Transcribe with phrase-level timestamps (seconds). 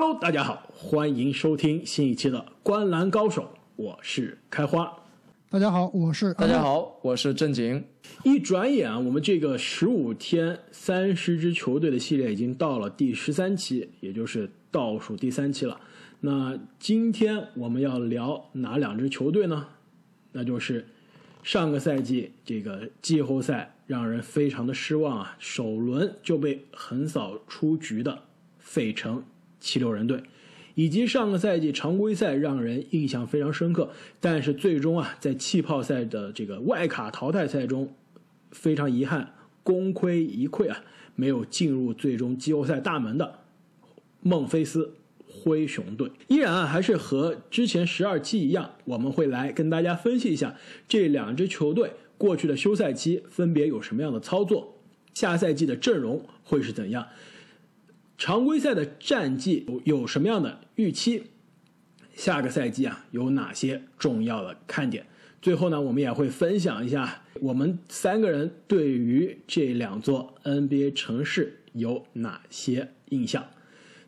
[0.00, 3.42] Hello，大家好，欢迎收听新一期的《观篮高手》，
[3.74, 4.96] 我是开花。
[5.50, 7.84] 大家好，我是大家好，我是正经。
[8.22, 15.80] 一转眼啊，我们这个十五天三十支球队的系列已经到了第十三期，也就是倒数第三期了。
[16.20, 19.66] 那今天我们要聊哪两支球队呢？
[20.30, 20.86] 那就是
[21.42, 28.22] 上个赛季这个季后赛让人非常的失望啊，首轮就被横扫出局的
[28.60, 29.24] 费城
[29.60, 30.22] 七六人队，
[30.74, 37.92] 以及上个赛季常规赛让人印象非常深刻，但是最终啊在气泡赛的这个外卡淘汰赛中
[38.52, 40.82] 非常遗憾功亏一篑啊，
[41.14, 43.40] 没有进入最终季后赛大门的
[44.20, 44.94] 孟菲斯。
[45.30, 50.56] 灰熊队依然啊，还是和之前十二期一样，我们会来跟大家分析一下
[50.88, 54.74] 这两支球队过去的休赛期分别有什么样的操作，
[55.14, 57.06] 下赛季的阵容会是怎样，
[58.18, 61.22] 常规赛的战绩有有什么样的预期，
[62.14, 65.06] 下个赛季啊有哪些重要的看点。
[65.40, 73.46] 最后呢，我们也会分享一下我们三个人对于这两座 NBA 城市有哪些印象。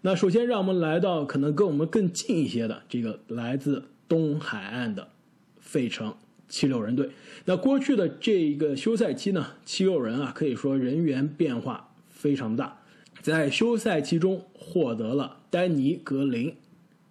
[0.00, 5.08] 那首先，让我们来到可能跟我们更近一些的这个来自东海岸的
[5.60, 6.16] 费城
[6.48, 7.10] 七六人队。
[7.44, 12.79] 那过去的这一个休赛期呢，七六人啊可以说人员变化非常大，
[13.30, 16.56] 在休赛期中获得了丹尼格林、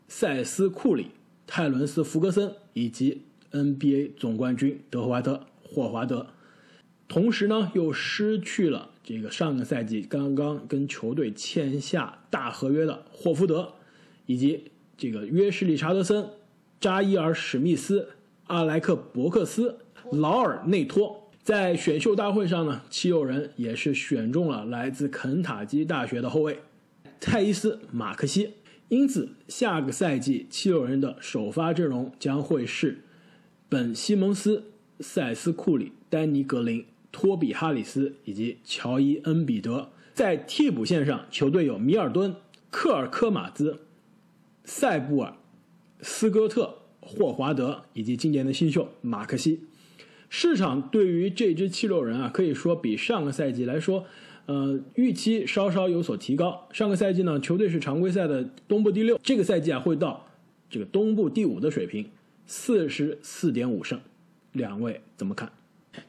[0.09, 1.07] 塞斯库里、
[1.47, 3.21] 泰伦斯福格森以及
[3.53, 6.27] NBA 总冠军德怀特霍华德，
[7.07, 8.89] 同时呢又失去了。
[9.01, 13.73] 这个上个赛季刚刚跟球队签下大合约的霍福德，
[14.25, 14.65] 以及
[14.97, 16.29] 这个约什理查德森、
[16.81, 18.09] 扎伊尔史密斯、
[18.47, 19.79] 阿莱克伯克斯、
[20.11, 21.18] 劳尔内托，
[21.49, 26.59] 在选秀大会上呢，七六人也是选中了来自肯塔基大学的后卫
[27.19, 28.51] 泰伊斯马克西。
[28.89, 32.99] 因此，下个赛季七六人的首发阵容将会是
[33.67, 34.65] 本西蒙斯、
[34.99, 36.85] 塞斯库里、丹尼格林。
[37.11, 42.35] 托比·哈里斯以及乔伊·恩比德在替补线上，球队有米尔顿、
[42.69, 43.79] 克尔科马兹、
[44.65, 45.33] 塞布尔、
[46.01, 49.61] 斯科特、霍华德以及今年的新秀马克西。
[50.29, 54.05] 市场对于这支七六人啊，可以说比上个赛季来说，
[54.45, 56.67] 呃，预期稍稍有所提高。
[56.71, 60.27] 上个赛季呢，球队是常规赛的东部第六，这个赛季啊会到
[60.69, 62.09] 这个东部第五的水平，
[62.45, 63.99] 四十四点五胜。
[64.53, 65.51] 两位怎么看？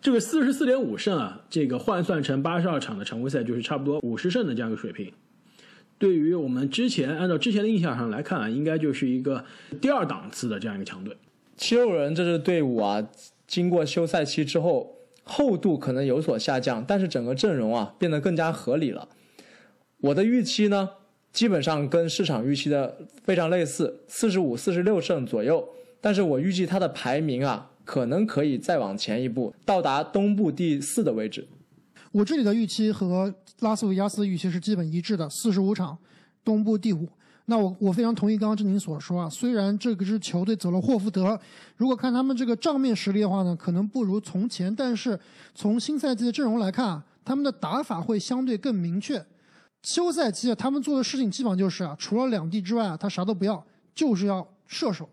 [0.01, 5.13] 这个四十四点五胜啊，这个换算成八十二场的常规赛，就是差不多五十胜的这样一个水平。
[5.99, 9.45] 对于我们之前按照之前的印象上来看啊，应该就是一个
[9.81, 11.17] 第二档次的这样一个强队。
[11.57, 13.07] 七六人这支队伍啊，
[13.51, 14.95] 经过休赛期之后，
[15.25, 19.09] 厚度可能有所下降，但是整个阵容啊变得更加合理了。
[19.99, 20.89] 我的预期呢，
[21.33, 25.69] 基本上跟市场预期的非常类似，四十五、四十六胜左右。
[26.01, 27.67] 但是我预计他的排名啊。
[27.83, 31.49] 可能可以再往前一步，到达东部第四的位置。
[32.13, 35.99] 我这里的预期和拉斯维加斯预期是基本一致的，四十五场，
[36.45, 37.09] 东部第五。
[37.51, 41.37] 那我我非常同意刚刚郑宁所说啊，虽然这个支球队走了霍福德，
[41.77, 45.19] 如果看他们这个账面实力的话呢，可能不如从前，但是
[45.53, 49.21] 从新赛季的阵容来看啊，他们的打法会相对更明确。
[49.83, 53.61] 休赛期啊，他们做的事情基本上就是啊，除了两地之外啊，他啥都不要，
[53.97, 55.09] 就是要射手。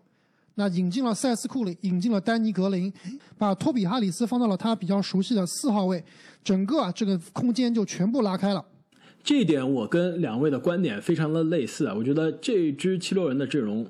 [0.54, 2.92] 那引进了塞斯库里，引进了丹尼格林，
[3.36, 6.04] 把托比哈里斯放到了他比较熟悉的四号位，
[6.44, 8.64] 整个啊这个空间就全部拉开了。
[9.28, 13.86] 这一点我跟两位的观点非常的类似啊，我觉得这支七六人的阵容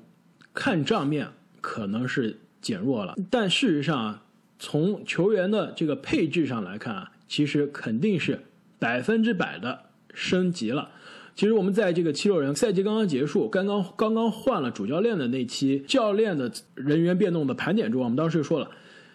[0.53, 1.29] 看账面
[1.61, 4.23] 可能是减弱了，但事实上啊，
[4.59, 8.41] 从球员的这个配置上来看啊，其实肯定是
[8.79, 9.83] 百分之百的
[10.13, 10.89] 升级了。
[11.35, 18.69] 其实我们在这个七六人赛季刚刚结束，刚刚刚刚换了主教练的那期教练的人员变动的盘点中，我们当时就说了，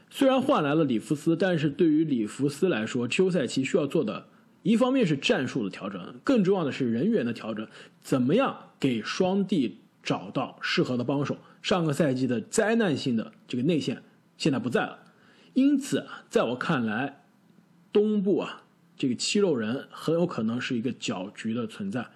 [0.08, 4.24] 虽然换来了里弗斯，但是对于里弗斯来说，休赛期需要做的
[4.64, 7.68] 一方面是战术的调整，更重要的是人员的调整，
[8.00, 11.36] 怎么样给双帝找到适合的帮手？
[11.62, 14.02] 上个赛季的灾难性的这个内线
[14.36, 14.98] 现在不在了，
[15.52, 17.22] 因此在我看来，
[17.92, 18.62] 东部啊。
[18.96, 22.06] 这个七六人很有可能是一个搅局的存在，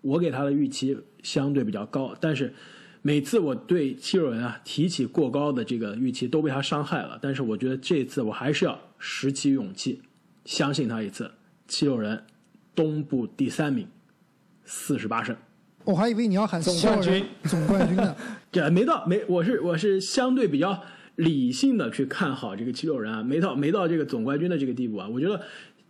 [0.00, 2.54] 我给他的预期相对比较高，但是
[3.02, 7.18] 每次我对七六人啊提起过高的这个预期都被他伤害了。
[7.20, 10.02] 但是我觉得这次我还是要拾起勇气，
[10.44, 11.32] 相信他一次。
[11.70, 12.22] 七六人
[12.74, 13.88] 东部第三名，
[14.64, 15.34] 四十八胜。
[15.84, 18.14] 我还以为你要喊总冠军，总冠军呢？
[18.52, 20.82] 这没到没，我是我是相对比较
[21.14, 25.40] 理性的去看好这个七六人啊，没到没到这个总冠军的这个地步啊，我觉得。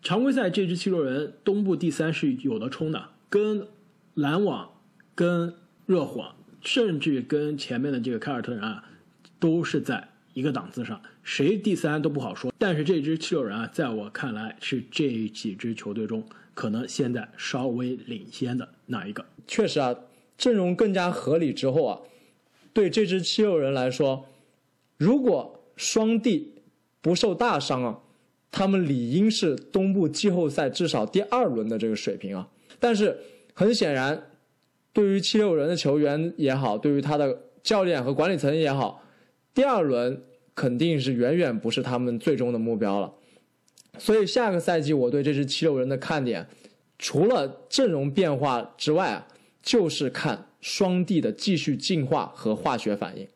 [0.03, 3.67] 常规赛这支七六人东部第三是有的冲的，跟
[4.15, 4.71] 篮网、
[5.15, 5.53] 跟
[5.85, 8.83] 热火，甚至跟前面的这个凯尔特人啊，
[9.39, 12.53] 都是在一个档次上，谁第三都不好说。
[12.59, 16.25] 但是这支七六人啊，在我看来是这几支球队中
[16.55, 19.25] 可能现在稍微领先的那一个。
[19.47, 19.95] 确实啊，
[20.37, 22.01] 阵容更加合理之后啊，
[22.73, 24.27] 对这支七六人来说，
[24.97, 26.55] 如果双帝
[27.01, 27.99] 不受大伤啊，
[28.51, 32.49] 他们理应是东部季后赛至少第二轮的这个水平啊。
[32.79, 33.19] 但是
[33.55, 34.31] 很显然，
[34.93, 39.03] 对于七六人的球员也好，对于他的教练和管理层也好，
[39.55, 40.23] 第二轮
[40.55, 43.13] 肯定是远远不是他们最终的目标了。
[43.99, 46.47] 所以下个赛季我对这支七六人的看点，
[46.99, 49.27] 除了阵容变化之外啊，
[49.63, 53.27] 就是看双帝的继续进化和化学反应。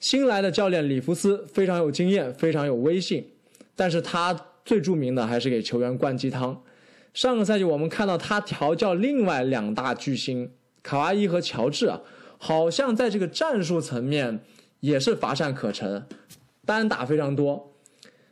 [0.00, 3.28] 新来的教练里弗斯非常有经验，非常有威信，
[3.74, 6.62] 但是他最著名的还是给球员灌鸡汤。
[7.14, 10.50] 上个赛季我们看到他调教另外两大巨星
[10.82, 12.00] 卡哇伊和乔治啊，
[12.38, 14.40] 好像在这个战术层面
[14.80, 16.06] 也是乏善可陈，
[16.64, 17.72] 单打非常多。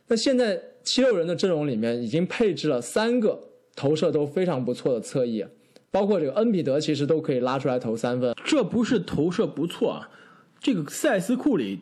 [0.07, 3.39] 那现在七六人的阵容里面已经配置了三个
[3.75, 5.45] 投射都非常不错的侧翼，
[5.89, 8.35] 包括这个恩比德其实都可以拉出来投三分。
[8.43, 10.09] 这不是投射不错啊，
[10.59, 11.79] 这个塞斯库里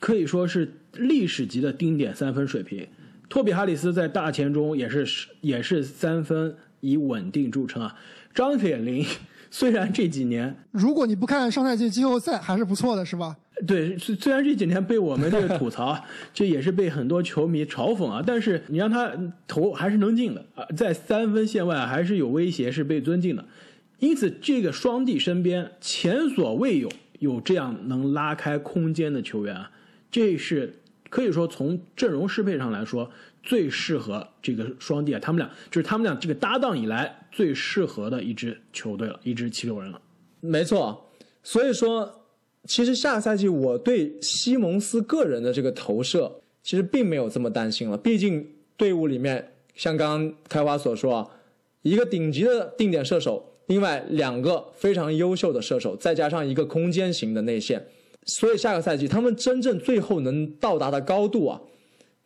[0.00, 2.88] 可以说是历史级的丁点三分水平。
[3.28, 7.94] 托比哈里斯在大前中也是也是三分以稳定著称啊。
[8.32, 9.04] 张铁林
[9.50, 13.36] 虽然这几年，如果你不看上赛季季后赛，还是不错的，是吧？
[13.66, 15.96] 对，虽虽然这几年被我们这个吐槽，
[16.34, 19.12] 这也是被很多球迷嘲讽啊，但是你让他
[19.46, 23.44] 投还是能进的啊，在三分线外还是有威胁，是被尊敬的。
[23.98, 29.70] 因此，这个双帝身边前所未有有这样能拉开空间的球员啊，
[30.10, 30.80] 这是。
[31.08, 33.08] 可以说，从阵容适配上来说，
[33.40, 40.00] 最适合这个双帝啊，他们俩就是他们俩这个搭档以来最适合的一支球队了，一支七六人了。
[40.40, 41.08] 没错，
[41.44, 42.25] 所以说，
[42.66, 47.96] 其实下个赛季我对西蒙斯个人的这个投射，其实并没有这么担心了。
[47.96, 48.46] 毕竟
[48.76, 51.30] 队伍里面，像刚刚开花所说啊，
[51.82, 57.86] 一个顶级的定点射手，另外两个非常优秀的射手，再加上一个空间型的内线。
[58.24, 61.60] 所以下个赛季他们真正最后能到达的高度啊，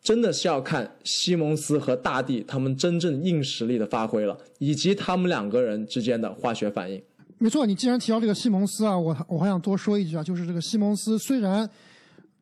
[0.01, 6.99] 真的是要看西蒙斯和大帝他们真正硬实力的发挥了，以及他们两个人之间的化学反应。
[7.41, 11.67] 没错，你既然提到这个西蒙斯啊，我我还想多说一句啊，就是这个西蒙斯虽然，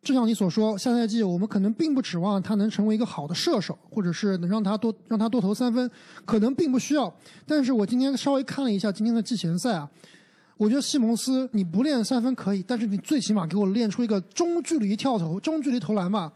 [0.04, 5.90] 正像你所说，下赛季我们可能并不指望他能成为一个好的射手，或者是能让他多让他多投三分，
[6.26, 7.12] 可能并不需要。
[7.48, 9.90] 但是我今天稍微看了一下今天的季前赛啊。
[10.58, 16.34] 我觉得西蒙斯你不练三分可以，但是你最起码给我练出一个中距离跳投、中距离投篮吧。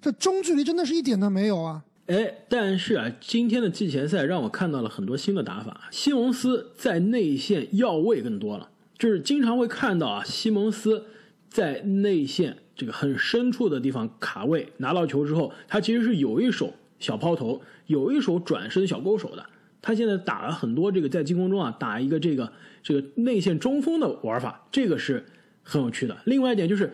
[0.00, 1.82] 这中距离真的是一点都没有啊！
[2.06, 5.88] 哎，但是啊，今天的季前赛让我看到了很多新的打法。
[5.90, 8.68] 西蒙斯在内线要位更多了，
[8.98, 11.06] 就是经常会看到啊，西蒙斯
[11.48, 19.46] 在内线这个很深处的地方卡位，拿到球之后，他其实是有一手小抛投，有一手转身小勾手的。
[19.80, 22.52] 他现在打了很多这个在进攻中啊，打一个这个
[22.82, 25.24] 这个内线中锋的玩法，这个是
[25.62, 26.18] 很有趣的。
[26.24, 26.92] 另外一点就是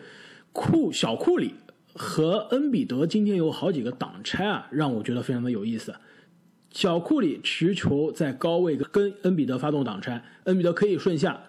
[0.53, 1.55] 库小库里
[1.93, 5.93] 和恩比德今天有好几个挡拆啊，让我觉得非常的有意思。
[6.71, 11.41] 小库里持球在高位跟恩比德发动挡拆，恩比德可以顺下，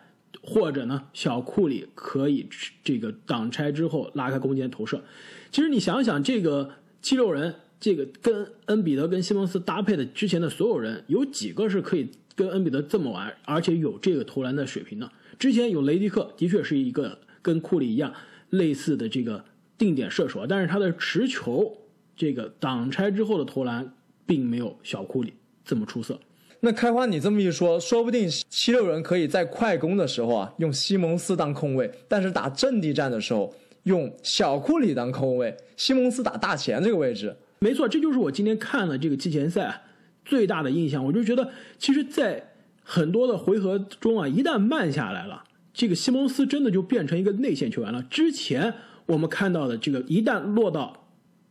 [0.42, 2.48] 或者呢小库里可以
[2.82, 5.02] 这个挡拆之后拉开空间投射。
[5.50, 7.54] 其实你想想，这个七六人。
[7.84, 15.10] 这个跟恩比德跟西蒙斯搭配的之前的所有人，有几个是可以跟恩比德这么玩，而且有这个投篮的水平的？
[15.36, 18.14] 之前有雷迪克，的确是一个跟库里一样
[18.50, 19.44] 类似的这个
[19.82, 21.76] 定点射手，但是他的持球
[22.14, 23.92] 这个挡拆之后的投篮，
[24.24, 25.32] 并没有小库里
[25.64, 26.16] 这么出色。
[26.60, 37.36] 那开花，你这么一说，说不定七六人可以在快攻的时候啊，用西蒙斯当控卫，但是打阵地战的时候用小库里当控卫，西蒙斯打大前这个位置。
[37.58, 39.82] 没错，这就是我今天看了这个季前赛
[40.24, 41.04] 最大的印象。
[41.04, 42.52] 我就觉得，其实，在
[42.84, 45.42] 很多的回合中啊，一旦慢下来了，
[45.74, 48.00] 这个西蒙斯真的就变成一个内线球员了。
[48.04, 48.72] 之前
[49.12, 51.04] 我们看到的这个，一旦落到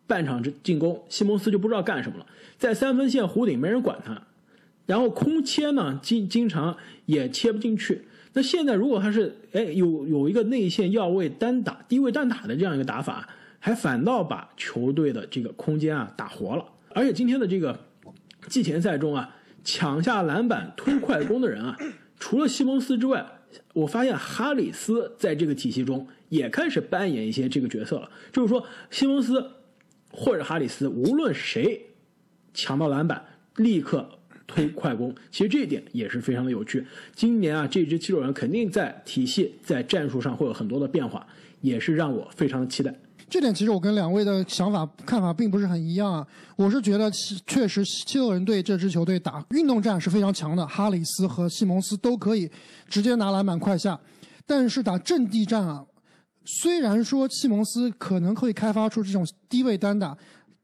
[0.08, 2.26] 半场之进攻，西蒙斯就不知道干什么了，
[2.58, 4.22] 在三分线弧顶没人管他，
[4.86, 6.76] 然后空切呢，经经常
[7.06, 8.06] 也切不进去。
[8.34, 13.30] 那现在如果他是哎有有一个内线要位单打、低位单打的这样一个打法。
[13.64, 16.66] 还反倒把球队的这个空间啊打活了，
[16.96, 17.80] 而且今天的这个
[18.48, 21.78] 季前赛中啊，抢下篮板、推快攻的人啊，
[22.20, 23.24] 除了西蒙斯之外，
[23.74, 28.10] 我发现哈里斯在这个体系中也开始扮演一些这个角色了。
[28.32, 29.52] 就是说，西蒙斯
[30.12, 31.88] 或者哈里斯，无论谁
[32.54, 33.24] 抢到篮板，
[33.56, 34.10] 立刻
[34.46, 35.16] 推快攻。
[35.30, 36.86] 其实这一点也是非常的有趣。
[37.14, 41.26] 今年啊，这支七六人肯定在体系、在战术上会有很多的变化，
[41.62, 42.94] 也是让我非常的期待。
[43.32, 46.28] 这点其实我跟两位的想法看法并不是很一样啊。
[46.58, 47.10] 我是觉得
[47.48, 52.52] 确实七六人队这支球队打运动战是非常强的，哈里斯和西蒙斯都可以
[52.90, 53.98] 直接拿篮板快下。
[54.46, 55.82] 但是打阵地战啊，
[56.44, 60.18] 虽然说西蒙斯可能会开发出这种低位单打，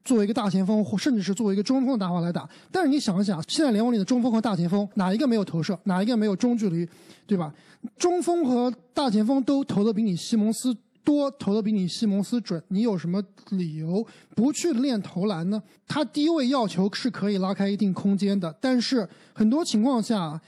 [0.04, 6.86] 作为一个大前锋或甚至是作为一个中锋的打法来打，但是你想一想，现在联盟里的中锋和大前锋哪一个没有投射，哪一个没有中距离，
[7.26, 7.50] 对吧？
[7.96, 10.76] 中锋和大前锋都投的比你西蒙斯。
[11.08, 13.18] 多投的比你西蒙斯准，你有什么
[13.52, 15.62] 理由不去练投篮呢？
[15.86, 20.38] 他低位要球是可以拉开一定空间的，但是很多情况下，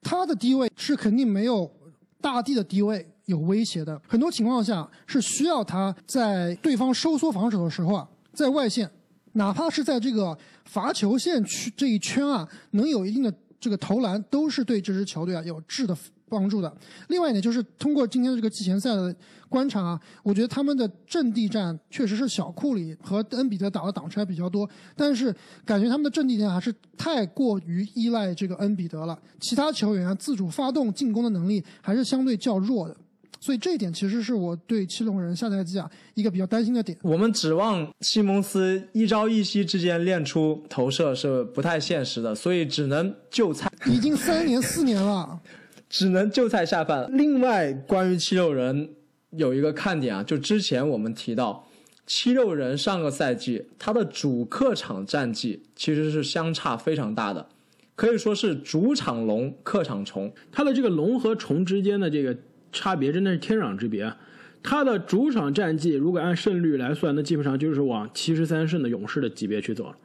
[0.00, 1.70] 他的低位是肯定没有
[2.18, 4.00] 大地的低位有威胁的。
[4.08, 8.90] 很多情况下是需要他在对方收缩防守的时候啊，在外线，
[9.32, 10.34] 哪怕是在这个
[10.64, 15.94] 罚球线区这一圈啊，能有一定的这个投篮，都是对这支球队啊有质的。
[16.28, 16.72] 帮助的。
[17.08, 19.14] 另外一点就是通过今天的这个季前赛的
[19.48, 29.18] 观察啊，我觉得他们的阵地战确实是小库里和恩比德打的挡拆比较多，但是感觉他们的阵地战还是太过于依赖这个恩比德了。
[29.40, 32.96] 其他球员啊自主发动进攻的能力还是相对较弱的，
[33.40, 36.98] 所以这一点其实是我对七龙人下赛季啊一个比较担心的点。
[37.02, 43.70] 我们指望西蒙斯一朝一夕之间练出投射是不太现实的，所以只能就菜。
[43.86, 45.40] 已经三年四年了。
[45.88, 47.08] 只能就菜下饭。
[47.12, 48.90] 另外，关于七六人
[49.30, 51.66] 有一个看点啊，就之前我们提到，
[52.06, 57.46] 七六人上个赛季他的主客场战绩其实是相差非常大的，
[57.94, 60.32] 可以说是主场龙，客场虫。
[60.52, 62.36] 他的这个龙和虫之间的这个
[62.70, 64.16] 差别真的是天壤之别啊。
[64.62, 69.96] 他的主场战绩如果按胜率来算，那基本上就是往七十三胜的勇士的级别去走了。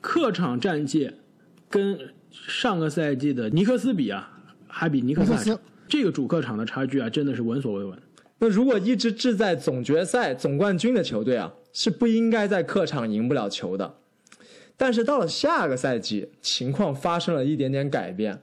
[0.00, 1.10] 客场战绩
[1.68, 1.98] 跟
[2.30, 4.36] 上个赛季的尼克斯比啊。
[4.70, 5.58] 还比尼克斯
[5.88, 7.98] 这个主客场的差距啊，真的是闻所未闻。
[8.38, 13.96] 那如果一直志在总决赛、总冠军的球队啊，是不应该在客场赢不了球的。
[14.76, 18.40] 但是到了下个赛季，情况发生了一点点改变，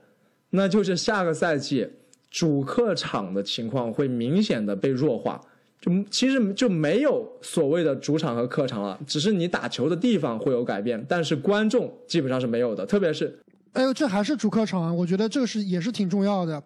[0.50, 1.88] 那就是下个赛季
[2.30, 5.40] 主客场的情况会明显的被弱化，
[5.80, 13.36] 就其实就没有所谓的主场和客场了，只是你打球的地方会有改变，但是观众基本上是没有的，特别是。
[13.78, 14.92] 哎呦，这还是主客场啊！
[14.92, 16.60] 我觉得这个是也是挺重要的，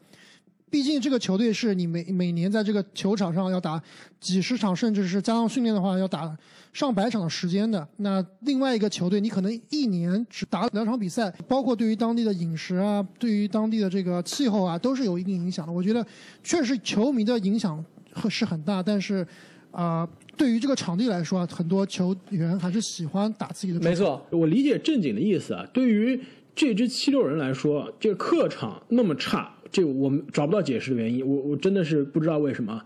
[0.70, 3.78] 毕竟这个球队是你每每年在这个球场上要打
[4.18, 6.34] 几十场，甚至是加上训练的话要打
[6.72, 7.86] 上百场的时间的。
[7.98, 15.72] 那另外一个球队，你可能一年只打两场比赛，包括对于当地的饮食啊，对于当地的这个气候啊，都是有一定影响的。
[15.72, 16.02] 我觉得
[16.42, 17.84] 确实球迷的影响
[18.30, 19.26] 是很大，但是
[19.70, 23.80] 啊，对于这个场地来说啊，很多球员还是喜欢打自己的。
[23.80, 26.18] 没错，我理解正经的意思啊，对于。
[26.54, 32.82] 这支七六人来说，这客场那么差，这我们找不到解释的原因，我我真的是不知道为什么。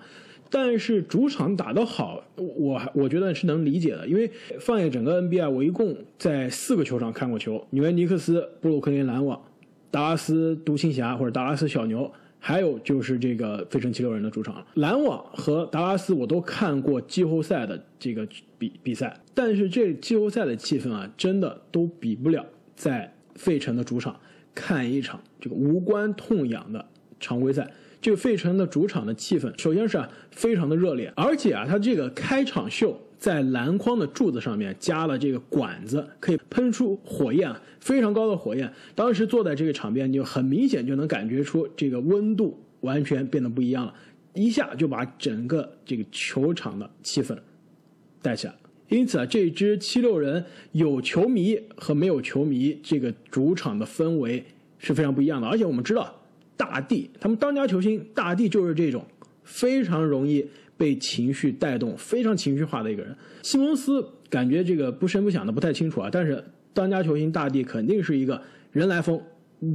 [0.49, 4.31] 但是主场打得好，我我觉得是能理解的，因为
[4.61, 9.43] 放眼整个 NBA，我一共在四个球场看过球：纽约尼克斯、布鲁克林篮网、
[9.91, 12.09] 达拉斯独行侠或者达拉斯小牛，
[12.39, 14.65] 还有就是这个费城七六人的主场。
[14.75, 18.25] 篮网和达拉斯我都看过季后赛的这个
[18.57, 22.47] 比比赛，但是这季后赛的气氛啊，真的都比不了
[22.77, 23.13] 在。
[23.37, 24.19] 费城的主场
[24.55, 26.85] 看一场这个无关痛痒的
[27.21, 38.73] 常规赛，这个费城的主场的气氛，首先是啊非常的热烈，而且啊它这个开场秀在篮筐的柱子上面加了这个管子，可以喷出火焰啊，非常高的火焰。
[38.95, 43.95] 当时坐在这个场边，就很明显就能感觉出这个温度完全变得不一样了，
[44.35, 47.37] 一下就把整个这个球场的气氛
[48.21, 48.55] 带起来。
[48.89, 54.45] 因此啊，这支七六人有球迷和没有球迷，这个主场的氛围
[54.79, 55.49] 是非常不一样的。
[55.49, 56.15] 而且我们知道，
[56.57, 59.05] 大帝他们当家球星大帝就是这种
[59.43, 63.17] 非常容易被情绪带动、非常情绪化的一个人。
[63.43, 68.41] 西蒙斯感觉这个不声不响的不太清楚啊，但是当家球星大帝肯定是一个
[68.71, 69.21] 人来疯，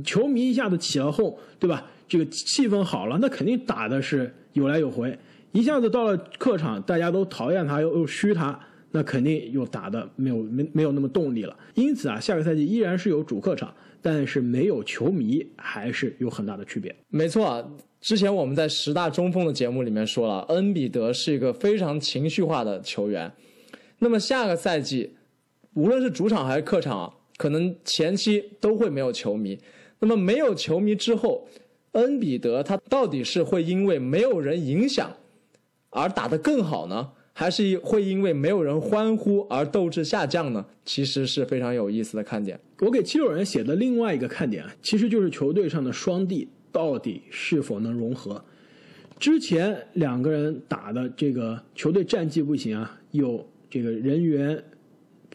[0.05, 1.85] 球迷一下子起了哄，对吧？
[2.07, 5.17] 这个气氛好了，那肯定打的是有来有回。
[5.51, 8.57] 一下子到了客场，大家都讨厌他，又又虚他。
[8.91, 16.93] 那肯定又打的没有没没有那么动力了，因此啊，下个赛季依然是有主客场，但是没有球迷还是有很大的区别。
[17.07, 17.65] 没错，啊
[18.01, 23.31] 之前我们在十大中锋的节目里面说了，恩比德是一个非常情绪化的球员。
[23.99, 25.15] 那么下个赛季，
[25.75, 29.57] 无论是主场还是客场，可能前期都会没有球迷。
[29.99, 31.47] 那么没有球迷之后，
[31.91, 35.15] 恩比德他到底是会因为没有人影响
[35.91, 37.11] 而打得更好呢？
[37.33, 40.65] 还是会因为没有人欢呼而斗志下降呢？
[40.83, 42.59] 其实是非常有意思的看点。
[42.79, 48.43] 我给七六人写的另外一个看点啊，其实就是球队上的双帝到底是否能融合。
[49.19, 54.61] 之前两个人打的这个球队战绩不行啊，有这个人员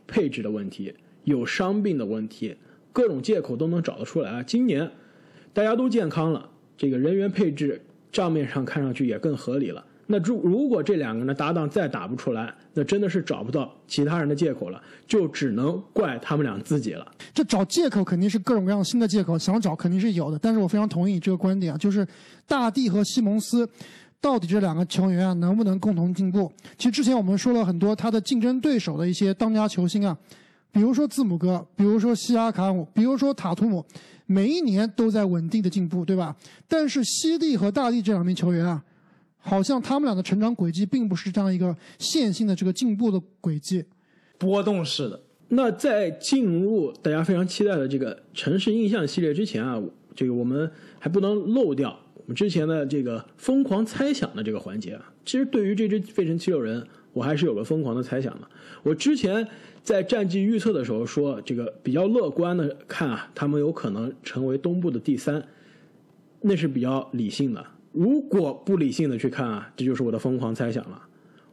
[0.06, 0.92] 配置的问题，
[1.24, 2.56] 有伤病的问题，
[2.92, 4.42] 各种借口都能找得出来啊。
[4.42, 4.90] 今年
[5.52, 7.80] 大家都健康了，这个人员配置
[8.12, 9.84] 账面上看上去也更合理了。
[10.08, 17.04] 那如如果这两个人的搭档再打不出来，那真的是找不到其他人的借口了，就只能怪他们俩自己了。
[17.34, 20.38] 这找借口肯定是各种各样新的借口，想找肯定是有的。
[20.38, 22.06] 但是我非常同意你这个观点啊，就是
[22.46, 23.68] 大帝和西蒙斯
[24.20, 26.52] 到底这两个球员啊能不能共同进步？
[26.78, 30.16] 其实之前我们说了很多他的竞争对手的一些当家球星啊，
[30.70, 33.84] 比如说字母哥，比如说西亚卡姆，比如说塔图姆，
[34.26, 36.36] 每一年都在稳定的进步，对吧？
[36.68, 38.80] 但是西帝和大帝这两名球员啊。
[39.48, 43.84] 好像他们俩的成长轨迹并不是这样一个线性的这个进步的轨迹，
[44.38, 45.22] 波动式的。
[45.48, 49.80] 那在进入大家非常期待的这个城市印象系列之前啊，
[50.16, 55.12] 这个我们还不能漏掉我们之前的这个疯狂猜想的这个环节啊。
[55.24, 58.48] 其实对于这支费城七六人，我还是有个疯狂的猜想的。
[58.82, 59.46] 我之前
[59.80, 65.40] 在战绩预测的时候说，这个比较乐观的看啊，他们有可能成为东部的第三，
[66.40, 67.64] 那是比较理性的。
[67.96, 71.02] 如果不理性的去看啊，这就是我的疯狂猜想了。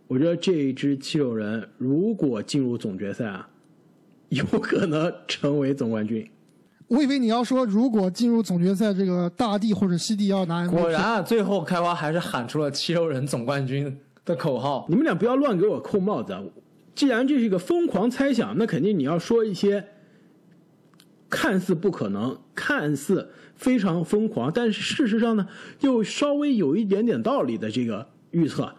[0.08, 3.48] 我觉得这一支七六人如果进入总决赛啊，
[4.28, 6.30] 有可能成为总冠军。
[6.90, 10.68] 我以为你要说，如果进入总决赛，这个大帝或者西帝要拿。
[10.68, 14.86] 果然啊，最后开花还是喊出了七六人总冠军的口号。
[14.90, 16.44] 你们俩不要乱给我扣帽子啊！
[16.94, 19.84] 既然这是一个疯狂猜想，那肯定你要说一些
[21.34, 23.30] 看似不可能、看似。
[23.56, 25.48] 非常疯狂，但是事实上呢，
[25.82, 28.76] 又稍微有一点点道理的这个预测。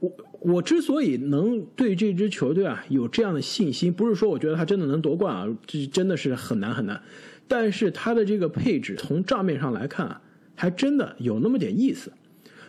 [0.00, 7.00] 我我之所以能对这支球队啊有这样的信心，不是说我觉得他真的能夺冠啊，这真的是很难很难。
[7.46, 10.20] 但是他的这个配置从账面上来看啊，
[10.56, 12.10] 还真的有那么点意思。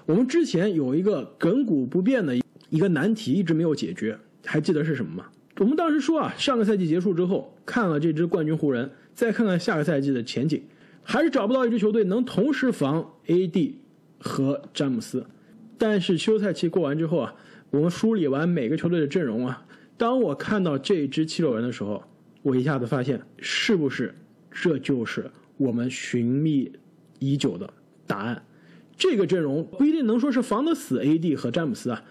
[0.06, 2.36] 我们之前有一个亘古不变的
[2.70, 5.26] 一个难题一直没有解决，还记得是什么吗？
[5.60, 10.62] 我们当时说啊，上个赛季结束之后，看了这支冠军湖人，再看看下个赛季的前景。
[11.02, 13.74] 还是找不到一支球队能同时防 AD
[14.20, 15.26] 和詹姆斯，
[15.78, 17.34] 但是休赛期过完之后啊，
[17.72, 19.66] 我们梳理完每个球队的阵容啊，
[19.98, 22.04] 当我看到这支七六人的时候，
[22.42, 24.14] 我一下子发现，是不是
[24.52, 26.70] 这就是我们寻觅
[27.20, 27.74] 已久的
[28.06, 28.44] 答案？
[28.98, 32.04] 这个阵容不一定能说是防得死 AD 和詹姆斯啊，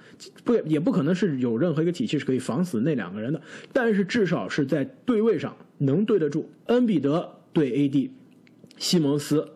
[0.45, 3.41] 不也不可能是有任何一个体系是可以防死那两个人的，
[3.73, 6.49] 但是至少是在对位上能对得住。
[6.67, 8.11] 恩比德对 AD。
[8.79, 9.49] 西蒙斯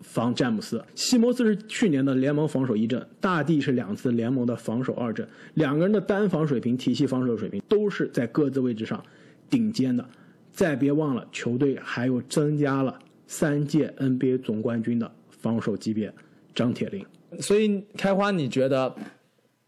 [0.00, 9.02] 防詹姆斯，西蒙斯是去年的联盟防守一阵，大帝是两次联盟的防守二阵，两个人的单防水平、体系防守水平都是在各自位置上
[9.50, 10.08] 顶尖的。
[10.52, 16.14] 再别忘了，球队还有增加了三届 NBA 总冠军的防守级别
[16.54, 17.04] 张铁林。
[17.40, 18.94] 所以，开花，你觉得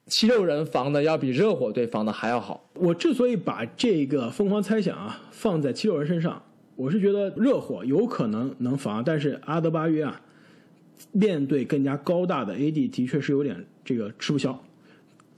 [0.07, 2.69] 七六人防的要比热火队防的还要好？
[2.75, 6.43] 我之所以把这个疯狂猜想啊放在七六人身上。
[6.75, 10.21] 我是觉得热火有可能能防，但是阿德巴约啊，
[11.13, 14.59] 面对更加高大的 AD，的确是有点这个吃不消。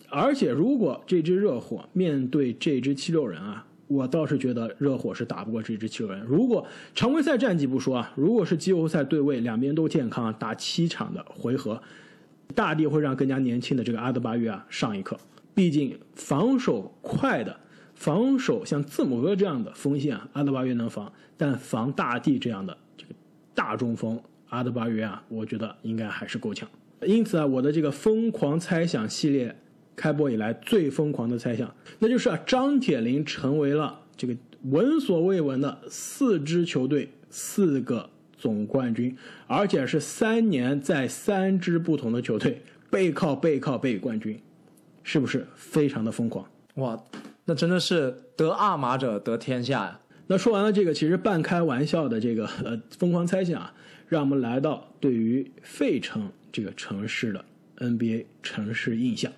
[0.08, 6.22] 而且如果这支热火面对这支七六人啊，我倒是觉得热火是打不过这支七六人。
[6.24, 11.80] 如果常规赛战绩不说啊，如果是季后赛对位，两边都健康，打七场的回合，
[12.54, 15.16] 大帝会让更加年轻的这个阿德巴约啊上一课。
[15.54, 17.60] 毕竟防守快的。
[17.96, 23.14] 防守像字母哥这样的锋线啊，阿德巴约能防，但防大帝这样的这个
[23.54, 26.68] 大中锋阿德巴约啊，我觉得应该还是够呛。
[27.06, 29.56] 因此啊，我的这个疯狂猜想系列
[29.96, 34.36] 开播以来最疯狂的猜想，那就是啊，张铁林成为了这个
[34.70, 44.38] 闻所未闻的四支球队四个总冠军，而且是三年在三支不同的球队背靠背靠背冠军，
[45.02, 46.48] 是不是非常的疯狂？
[46.76, 47.02] 哇！
[47.46, 50.00] 那真的是得二马者得天下呀！
[50.26, 53.74] 那说完了这个其实半开玩笑的这个 呃疯狂猜想啊，
[54.08, 57.44] 让我们来到对于费城这个城市的
[57.76, 59.30] NBA 城市印象。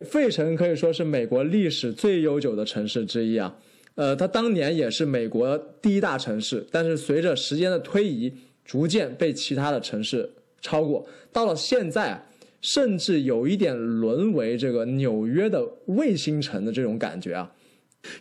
[0.00, 3.56] 费城可以说是美国历史最悠久的城市之一啊，
[3.94, 8.32] 呃，它当年也是美国第一大城市，但是随着时间的推移，
[8.64, 12.26] 逐渐被其他的城市超过，到了现在。
[12.62, 17.50] 甚至有一点沦为这个纽约的卫星城的这种感觉啊，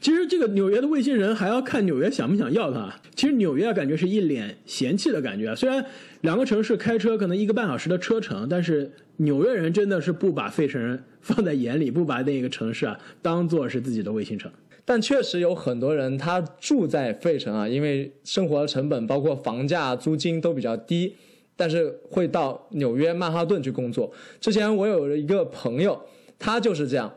[0.02, 2.94] 其实这个纽约的卫星人还要看纽约想不想要他。
[3.16, 5.56] 其实纽约感觉是一脸嫌弃的感觉。
[5.56, 5.84] 虽然
[6.22, 14.52] 两个城市开车可能一个半小时的车程，但是纽约人真的是不把费城人放在眼里，不把那个城市啊当做是自己的卫星城。
[14.84, 21.16] 但确实有很多人他住在费城啊，因为生活的成本包括房价、租金都比较低，
[21.56, 24.12] 但是会到纽约曼哈顿去工作。
[24.42, 26.02] 之前我有一个朋友，
[26.38, 27.14] 他就是这样。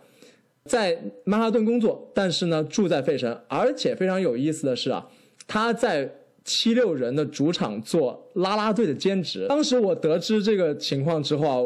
[0.64, 5.04] 在曼哈顿工作，但是呢住在费城，而且非常有意思的是啊，
[5.46, 6.08] 他在
[6.44, 9.46] 七六人的主场做啦啦队的兼职。
[9.48, 11.58] 当时我得知这个情况之后啊，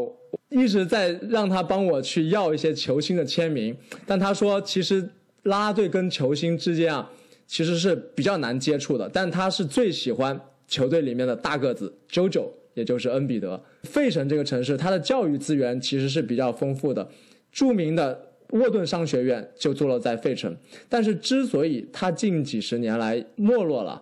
[0.48, 5.00] 一直在让他帮我去要一些球星的签名，但他说其实
[5.42, 7.10] 啦啦队跟球星之间啊
[7.46, 13.62] 其实是比较难接触的，但他是最喜欢球队里面的大个子 JoJo，也就是恩比德。
[13.82, 17.06] 费城这个城市，它的教育资源其实是比较丰富的，
[17.52, 18.22] 著名的。
[18.50, 20.56] 沃顿商学院就坐落在费城，
[20.88, 24.00] 但是之所以它近几十年来没落了，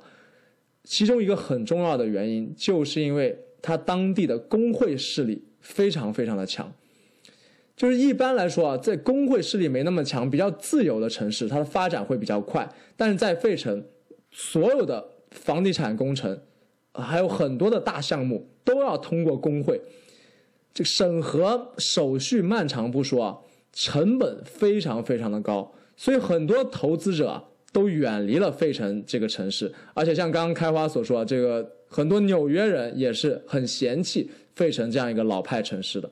[0.84, 6.70] 其中一个很重要的原因，就是因为它当地的工会势力非常非常的强。
[7.76, 12.68] 就是一般来说啊，在工会势力没那么强、比较自由的城市，它的发展会比较快。
[12.96, 13.84] 但是在费城，
[14.30, 16.38] 所有的房地产工程，
[16.92, 19.80] 还有很多的大项目都要通过工会，
[20.72, 23.38] 这个审核手续漫长不说啊。
[23.74, 29.70] 成本非常非常的高，所以很多投资者都远离了费城这个城市。
[29.92, 36.08] 而且像刚刚开花所说，这个很多纽约人也是很嫌弃费城这样一个老派城市的。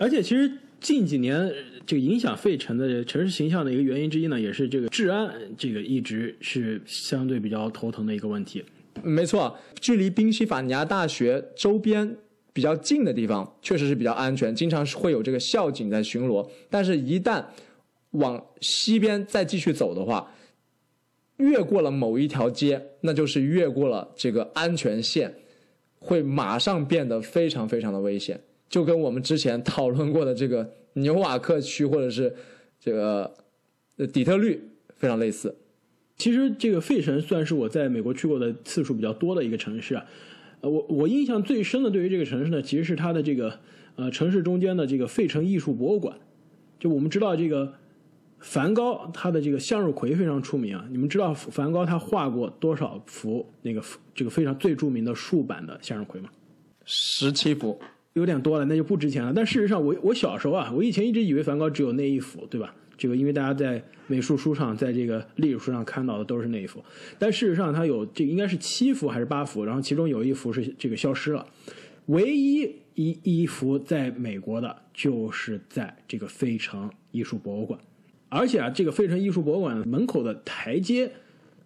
[0.00, 1.52] 而且其实近几年
[1.84, 8.64] 这个影响费城的城市形象的一个原因之一呢，也是这个治安，这个一直是相对比较头疼的一个问题。
[9.02, 12.16] 没错，距离宾夕法尼亚大学周边。
[12.52, 16.46] 比较近的地方确实是比较安全，经常是会有这个校警在巡逻。
[16.68, 17.42] 但是，一旦
[18.10, 20.30] 往西边再继续走的话，
[21.38, 25.34] 越过了某一条街，那就是越过了这个安全线，
[25.98, 28.38] 会马上变得非常非常的危险。
[28.68, 32.34] 就跟我们之前讨论过的这个纽瓦克区或者是
[32.78, 33.34] 这个
[34.12, 34.60] 底特律
[34.94, 35.56] 非常类似。
[36.18, 40.04] 其实，这个费城算是我在美国去过的次数比较多的一个城市啊。
[40.62, 43.58] 呃，我我印象最深的对于这个城市呢，其实是它的这个
[43.96, 46.16] 呃城市中间的这个费城艺术博物馆。
[46.78, 47.74] 就我们知道这个
[48.38, 53.80] 梵高他的这个向日葵非常出名啊，你们知道梵高他画过多少幅那个
[54.14, 56.28] 这个非常最著名的竖版的向日葵吗？
[56.84, 57.78] 十七幅，
[58.14, 59.32] 有点多了，那就不值钱了。
[59.34, 62.74] 但事实上，我我小时候啊，我以前一直以为梵高只有那一幅，对吧？
[62.98, 66.84] 这个因为大家在美术书上，在这个历史书上看到的都是那一幅，
[67.18, 71.44] 但事实上它有这个应该是七幅还是八幅，然后其中有一幅是这个消失了，
[72.06, 72.62] 唯一
[72.94, 77.80] 一一幅在美国的就是在这个费城艺术博物馆，
[78.28, 81.10] 而且啊，这个费城艺术博物馆门口的台阶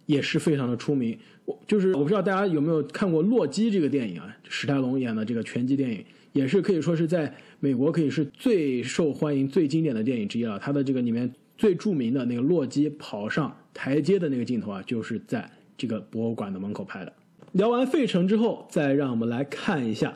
[0.06, 1.18] 也是非常的出名。
[1.44, 6.04] 我就是我不知道大家有没有看过《洛基》这个电影啊，史泰龙演的这个拳击电影，
[6.36, 7.34] 也是可以说是在。
[7.58, 10.58] 美国可以是最受欢迎、最经典的电影之一了。
[10.58, 17.12] 它的这个里面最著名的那个洛基跑上台阶的那个镜头啊，就是在这个博物馆的门口拍的。
[17.52, 20.12] 聊完费城之后，再让我们来看一下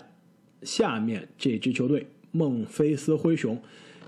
[0.63, 3.59] 下面这支球队——孟菲斯灰熊。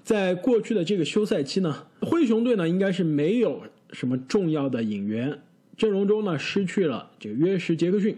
[0.04, 5.40] 在过去的这个休赛期呢，灰熊队呢应该是没有什么重要的引援，
[5.78, 8.14] 阵容中呢失去了这个约什·杰克逊。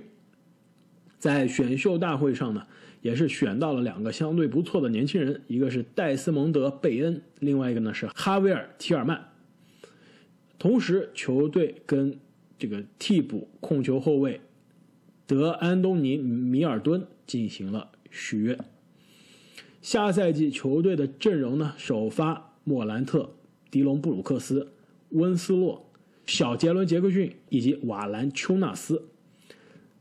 [1.20, 2.66] 在选秀大会上呢。
[3.04, 9.28] 也是选到了两个相对不错的年轻人，一个是戴斯蒙德·贝恩，另外一个呢是哈维尔·提尔曼。
[10.58, 12.18] 同时，球队跟
[12.58, 14.40] 这个替补控球后卫
[15.26, 18.58] 德安东尼·米尔顿进行了续约。
[19.82, 23.34] 下赛季球队的阵容呢，首发莫兰特、
[23.70, 24.72] 迪隆·布鲁克斯、
[25.10, 25.90] 温斯洛、
[26.24, 29.10] 小杰伦·杰克逊以及瓦兰·丘纳斯。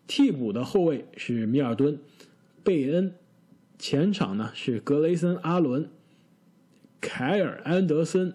[0.08, 2.00] 替补的后卫是米尔顿。
[2.64, 3.14] 贝恩，
[3.78, 5.90] 前场呢是格雷森·阿伦、
[7.02, 8.34] 凯尔·安德森、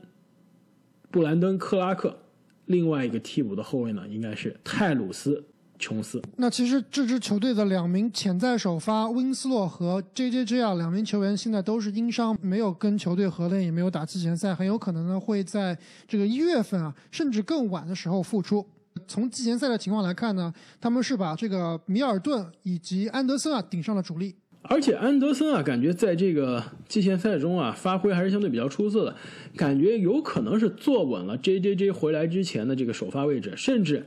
[1.10, 2.18] 布兰登·克拉克，
[2.66, 5.36] 另外一个替补的后卫呢应该是泰鲁斯·
[5.78, 6.20] 琼斯。
[6.36, 18.66] 那其实这支球队的两名潜在首发温斯洛和 J.J.J 啊两名球员现在都是因伤，没有跟球队合练，也没有打季前赛，很有可能呢会在这个一月份啊甚至更晚的时候复出。
[19.08, 29.16] 从季前赛的情况来看呢，他们是把这个米尔顿以及安德森啊顶上了主力，而且安德森啊，感觉在这个季前赛中啊发挥还是相对比较出色的，
[29.56, 34.06] 感觉有可能是坐稳了 J J J 回来之前的这个首发位置，甚至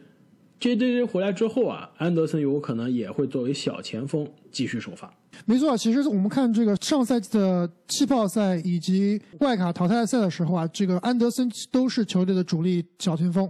[0.59, 5.11] J J J 回来之后啊，安德森有可能也会作为小前锋继续首发。
[5.45, 13.49] 没错，其实我们看这个上赛季的气泡赛以及外卡淘汰赛的时候啊，这个安德森都是球队的主力小前锋。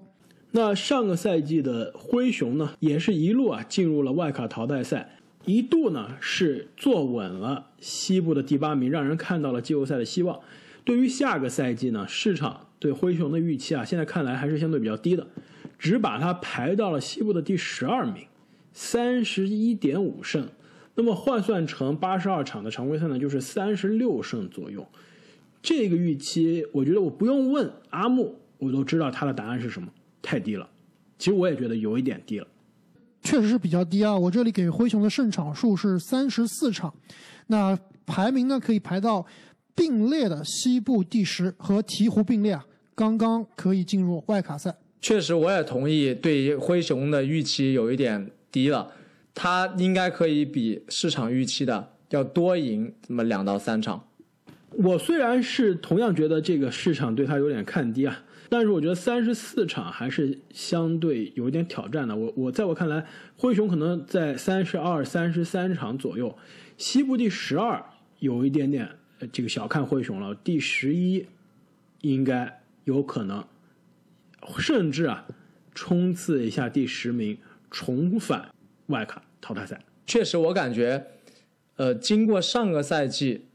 [0.54, 10.40] 那上个赛季的灰熊呢，也是一路啊进入了外卡淘汰赛，一度呢是坐稳了西部的第八名，让人看到了季后赛的希望。
[10.84, 15.26] 对于下个赛季呢，市场对灰熊的预期啊，现在看来还是相对比较低的，
[15.80, 18.26] 只把它排到了西部的第十二名，
[18.74, 20.50] 三十一点五胜。
[20.96, 24.86] 那么换算成八十二场的常规赛呢，就是三十六胜左右。
[25.62, 29.88] 这个预期，我觉得我不用问阿木，我都知道他的答案是什么，
[30.22, 30.70] 太低了。
[31.18, 32.48] 其实我也觉得有一点低了。
[33.24, 34.18] 确实是比较低啊！
[34.18, 36.92] 我这里给灰熊的胜场数是三十四场，
[37.48, 39.24] 那排名呢可以排到
[39.76, 44.76] 并列的西部第十，和鹈鹕并列啊，刚刚可以进入外卡赛。
[45.00, 48.92] 确实，我也同意对灰熊的预期有一点低了，
[49.36, 54.04] 他应该可以比市场预期的要多赢这么两到三场。
[54.72, 62.14] 我虽然是同样觉得这个市场对他有点看低啊，但是我觉得三十四场还是相对有一点挑战的。
[62.14, 63.06] 我我在我看来，
[63.38, 66.38] 灰熊可能在三十二、三十三场左右，
[66.78, 67.82] 西部第十二
[68.20, 68.90] 有一点点
[69.32, 71.26] 这个小看灰熊了，第十一
[72.02, 73.42] 应该有可能，
[74.60, 75.26] 甚至啊
[75.74, 77.38] 冲刺一下第十名，
[77.70, 78.54] 重返
[78.88, 79.82] 外卡淘汰赛。
[80.06, 81.08] 确实，我感觉，
[81.78, 83.46] 呃，经过上个赛季。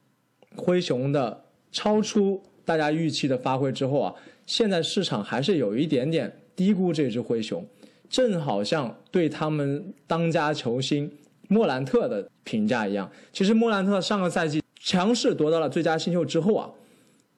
[0.58, 4.14] 灰熊的超出大家预期的发挥之后啊，
[4.46, 7.66] 现在市场还是有一点点低估这只灰熊，
[8.08, 11.10] 正好像对他们当家球星
[11.48, 13.10] 莫兰特的评价一样。
[13.32, 16.70] 其实莫兰特上个赛季强势夺到了最佳新秀之后啊，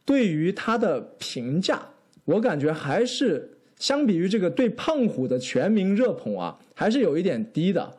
[0.05, 1.83] 对于他的评价，
[2.27, 7.97] 我感觉还是相比于这个对胖虎的全民热捧啊，还是有一点低的。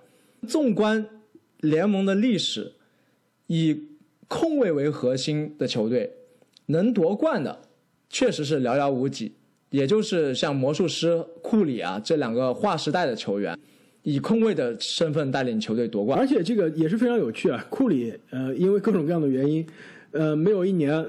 [0.47, 1.05] 纵观
[1.59, 2.73] 联盟的历史，
[3.47, 3.89] 以
[4.27, 6.13] 控卫为核心的球队，
[6.67, 7.59] 能夺冠的
[8.09, 9.31] 确实是寥寥无几，
[9.69, 13.57] 也就是像魔术师库里啊这两个划时代的球员，
[14.03, 16.17] 以控卫的身份带领球队夺冠。
[16.19, 19.65] 而且这个也是非常有趣啊，库里呃因为各种各样的原因，
[20.11, 21.05] 呃没有一年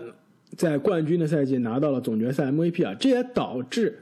[0.57, 3.99] 在冠军的赛季拿到了总决赛 MVP 啊，这也导致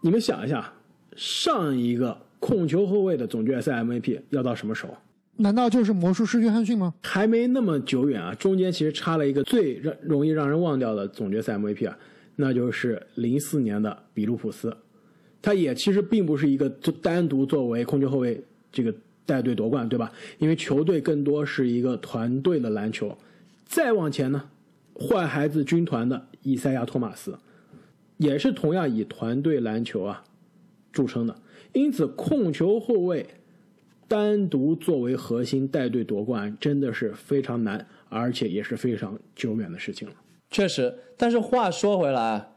[0.00, 0.72] 你们想一下，
[1.16, 4.96] 上一个控球后卫的总决赛 MVP 要到什么时候？
[5.38, 6.94] 难道就是魔术师约翰逊吗？
[7.02, 11.98] 还没那么久远啊，中间其实差了一个最让容易让人忘掉的总决赛 MVP 啊，
[12.36, 14.74] 那就是零四年的比卢普斯，
[15.42, 16.68] 他也其实并不是一个
[17.02, 18.94] 单独作为控球后卫这个
[19.26, 20.10] 带队夺冠，对吧？
[20.38, 23.16] 因为球队更多是一个团队的篮球。
[23.66, 24.48] 再往前呢，
[24.94, 27.38] 坏孩子军团的伊赛亚托马斯，
[28.16, 30.24] 也是同样以团队篮球啊
[30.92, 31.36] 著称的。
[31.74, 33.26] 因此，控球后卫。
[34.08, 40.14] 单独作为核心带队夺冠，真的是非常难，而且也是非常久远的事情了。
[40.50, 42.52] 确实，但是话说回来，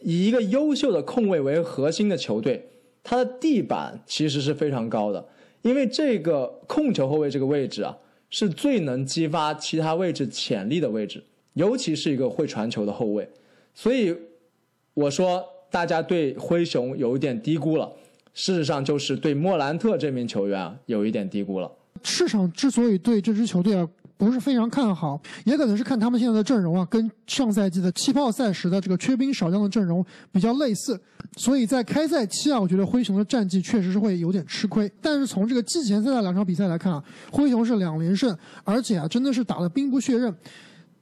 [0.00, 2.68] 以一个优秀的控卫为核心的球队，
[3.02, 5.28] 它的地板其实是非常高的，
[5.62, 7.98] 因为这个控球后卫这个位置啊，
[8.30, 11.22] 是最能激发其他位置潜力的位置，
[11.54, 13.28] 尤其是一个会传球的后卫。
[13.74, 14.16] 所以
[14.94, 17.92] 我说，大家对灰熊有一点低估了。
[18.36, 21.72] 事实上，就是对莫兰特这名球员啊有一点低估了。
[22.02, 31.00] 市场之所以对这支球队啊不是非常看好，也可能是看他们现在的阵容啊，跟上赛季的气泡赛时的这个缺兵少将的阵容比较类似。
[31.38, 34.90] 所以在开赛期啊，我觉得灰熊的战绩确实是会有点吃亏。
[35.00, 40.34] 但是从这个季前赛的两场比赛来看啊，灰熊是两连胜，而且啊真的是打得兵不血刃，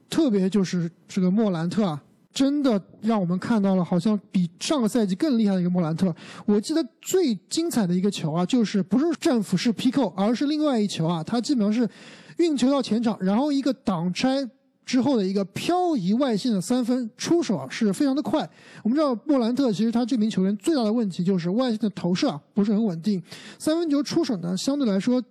[0.09, 2.01] 特别就是这个莫兰特啊。
[2.35, 6.13] 真的让我们看到了，好像比上个赛季更厉害的一个莫兰特。
[6.45, 11.89] 我记得最精彩的一个球啊，就是不是战斧式劈扣，而是另外一球啊，他基本上是
[12.37, 14.45] 运球到前场，然后一个挡拆
[14.85, 18.47] 之后的一个漂移外线的三分出手啊，是非常的快。
[18.83, 23.23] 我们知道莫兰特其实他这名球员最大的问题就是外线的投射啊不是很稳定，
[23.57, 25.23] 三分球出手呢相对来说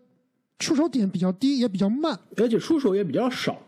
[0.59, 3.59] 出手点比较低，也比较慢，而且出手也比较少。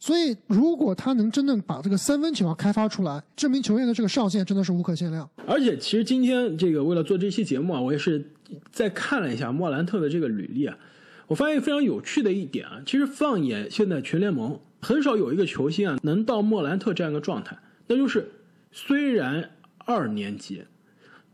[0.00, 5.28] 所以，如果他能真正把这个三分球啊开发出来，这名球员的这个上限真的是无可限量。
[5.44, 8.30] 而且，其实今天这个为了做这期节目啊，我也是
[8.70, 10.78] 再看了一下莫兰特的这个履历啊，
[11.26, 17.58] 我发现非常有趣的一点啊，其实放眼现在全联盟，很少有一个球星啊能到莫兰特这样一个状态，
[17.88, 18.30] 那就是
[18.70, 20.62] 虽然二年级，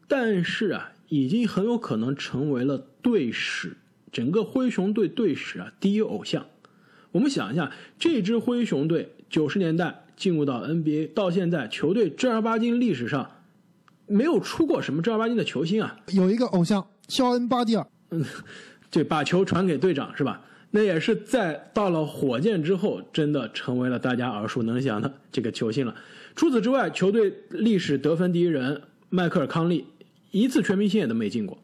[0.08, 3.76] 但是啊，已经很有可能成为了队史
[4.10, 6.46] 整个灰熊队队史啊第一偶像。
[7.14, 13.30] 我们想一下，这支灰熊队九十年代进入到 NBA，到现在球队正儿八经历史上
[14.08, 15.96] 没有出过什么正儿八经的球星啊。
[16.08, 18.24] 有一个偶像肖恩·巴蒂尔，嗯，
[18.90, 20.42] 对，把球传给队长是吧？
[20.72, 25.94] 那也是在到了火箭之后，真的成为了大家耳熟能详的这个球星了。
[26.34, 29.86] 除此之外，球队历史得分第一人迈克尔·康利
[30.32, 31.56] 一次全明星也都没进过。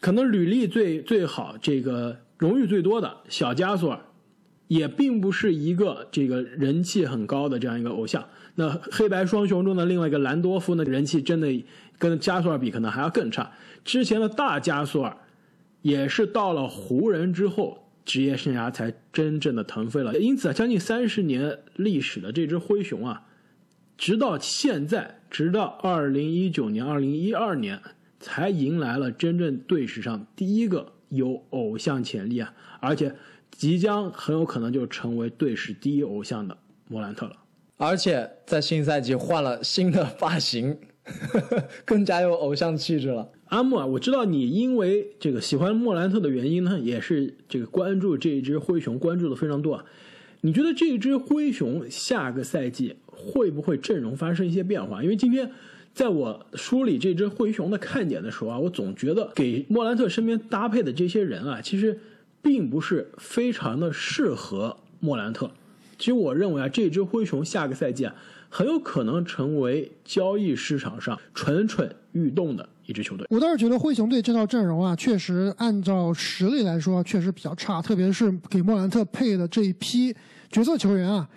[0.00, 4.00] 可能履历最最好、这个荣誉最多的小加索尔，
[4.68, 8.26] 也并不是一个这个人气很高的这样一个偶像。
[8.54, 11.64] 那黑白双雄中的另外一个兰多夫呢，人气真的
[11.98, 13.50] 跟加索尔比可能还要更差。
[13.84, 15.16] 之前的大加索尔
[15.82, 20.16] 也是到了湖人之后，职业生涯才真正的腾飞了。
[20.18, 23.26] 因此啊，将近三十年历史的这只灰熊啊，
[23.96, 27.80] 直到现在，直到二零一九年、二零一二年。
[28.20, 33.14] 才迎来了真正队史上第一个有偶像潜力啊，而且
[33.58, 37.36] 即将很有可能就成为队史第一偶像的莫兰特了。
[37.76, 40.78] 而且在新赛季换了新的发型，
[41.84, 43.28] 更加有偶像气质了。
[43.46, 49.84] 阿木啊，我知道你因为这个喜欢莫兰特的原因呢，也是这个关注这一支灰熊关注的非常多啊。
[50.42, 55.02] 你觉得这支灰熊下个赛季会不会阵容发生一些变化？
[55.02, 55.50] 因为今天。
[55.94, 61.98] 在我梳理这只灰熊的看点的时候啊，我总觉得给莫兰特身边搭配的这些人啊，其实
[62.48, 65.50] 并不是非常的适合莫兰特。
[65.98, 68.14] 其实我认为啊，这只灰熊下个赛季啊，
[68.48, 73.26] 很有可能成为交易市场上蠢蠢欲动的一支球队。
[73.28, 80.14] 我倒是觉得灰熊队这套阵容啊，确实按照实力来说确实比较差，特别是给莫兰特配的这一批
[80.50, 81.28] 角色球员啊。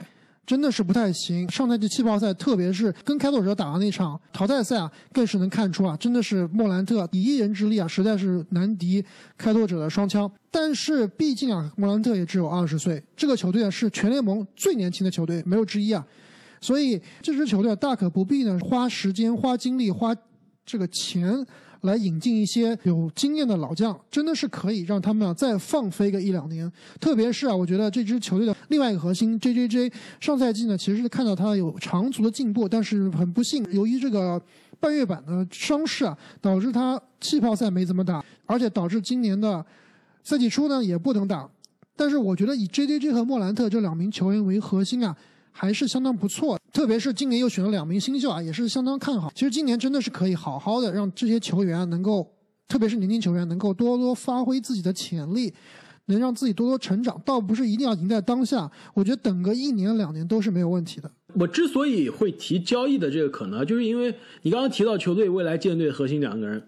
[0.51, 1.49] 真的是不太行。
[1.49, 9.01] 上赛季气泡赛，特别是跟开拓者打的那场淘汰赛啊，更是能看出啊，真的是莫兰特以一人之力啊，实在是难敌
[9.37, 10.29] 开拓者的双枪。
[10.51, 16.05] 但是毕竟啊，莫兰特也只有二十岁，这个球队啊是全联盟最年轻的球队，没有之一啊。
[16.59, 20.13] 所以这支球队大可不必呢花时间、花精力、花
[20.65, 21.47] 这个钱。
[21.81, 26.71] 来引进一些有经验的老将，真的是可以让他们啊再放飞个一两年。
[26.99, 34.41] 特别是啊，我觉得这支球队的另外一个核心 J J J，上赛季呢其实是看到他有长足的进步，但是很不幸，由于这个
[34.79, 39.65] 半月板的伤势啊，导致他气泡赛没怎么打，而且导致今年的
[40.23, 41.49] 赛季初呢也不能打。
[41.95, 45.15] 但是我觉得以 J J J 和莫兰特这两名球员为核心啊。
[45.51, 49.31] 还是相当不错，特别是今年又选了两名新秀啊，也是相当看好。
[49.35, 52.25] 其实今年真的是可以好好的让这些球员能够，
[52.67, 55.53] 特别是年轻球员能够多多发挥自己的潜力，
[56.05, 57.21] 能让自己多多成长。
[57.25, 61.11] 倒不是一定要赢在当下，我觉得等个一年两年都是没有问题的。
[61.35, 66.61] 我之所以会提交易的这个可能，就是因为你刚刚提到球队未来建队核心两个人，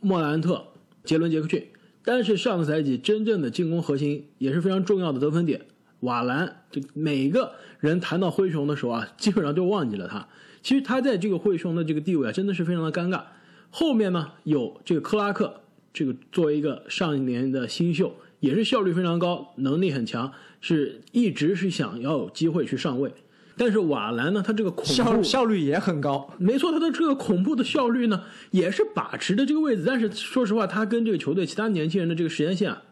[0.00, 0.62] 莫兰特、
[1.04, 1.66] 杰伦·杰克逊，
[2.04, 5.60] 但是上个赛季真正的进攻核心也是非常重要的得分点。
[6.04, 10.28] 瓦兰，就每个人谈到灰熊的时候啊，基本上都忘记了他。
[10.62, 13.22] 其实他在这个灰熊的这个地位啊，真的是非常的尴尬。
[13.70, 15.62] 后面呢，有这个克拉克，
[15.92, 23.12] 这个作为一个上一年的新秀，也是效率非常高，能力很强，是一直是想要有机会去上位。
[23.56, 29.84] 但是瓦兰呢，他这个恐效效率也很高，没错，他的这个恐怖的效率呢，也是把持着这个位置。
[29.86, 32.82] 但是说实话，他跟这个球队其他年轻人的这个时间线啊，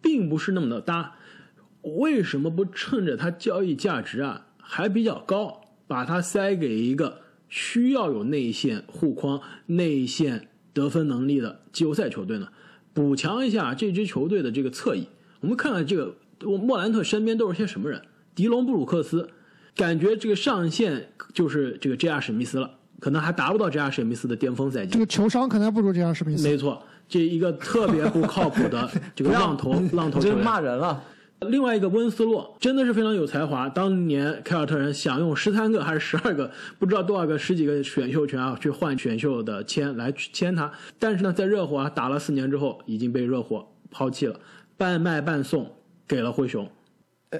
[0.00, 1.16] 并不是那么的搭。
[1.82, 12.48] 为什么不趁着他交易价值啊还比较高，把他塞给一个需要有内线护框、内线得分能力的季后赛球队呢？
[12.92, 15.06] 补强一下这支球队的这个侧翼。
[15.40, 16.14] 我们看看这个
[16.58, 18.02] 莫兰特身边都是些什么人？
[18.34, 19.28] 迪隆布鲁克斯，
[19.74, 22.20] 感觉这个上限就是这个 J.R.
[22.20, 23.90] 史密斯了，可能还达不到 J.R.
[23.90, 24.92] 史密斯的巅峰赛季。
[24.92, 26.12] 这个球商可能还不如 J.R.
[26.12, 26.46] 史密斯。
[26.46, 31.02] 没错，这一个特别不靠谱的这个 浪头浪头球员，骂人了。
[31.48, 33.66] 另外一个温斯洛真的是非常有才华。
[33.68, 40.70] 当年凯尔特人想用十三个还是十二个， 不知道多少个十几个选秀权啊，去换选秀的签来去签他。
[40.98, 44.38] 但是呢，在热火啊打了四年之后，已经被热火抛弃了，
[44.76, 45.66] 半卖半送
[46.06, 46.68] 给了灰熊。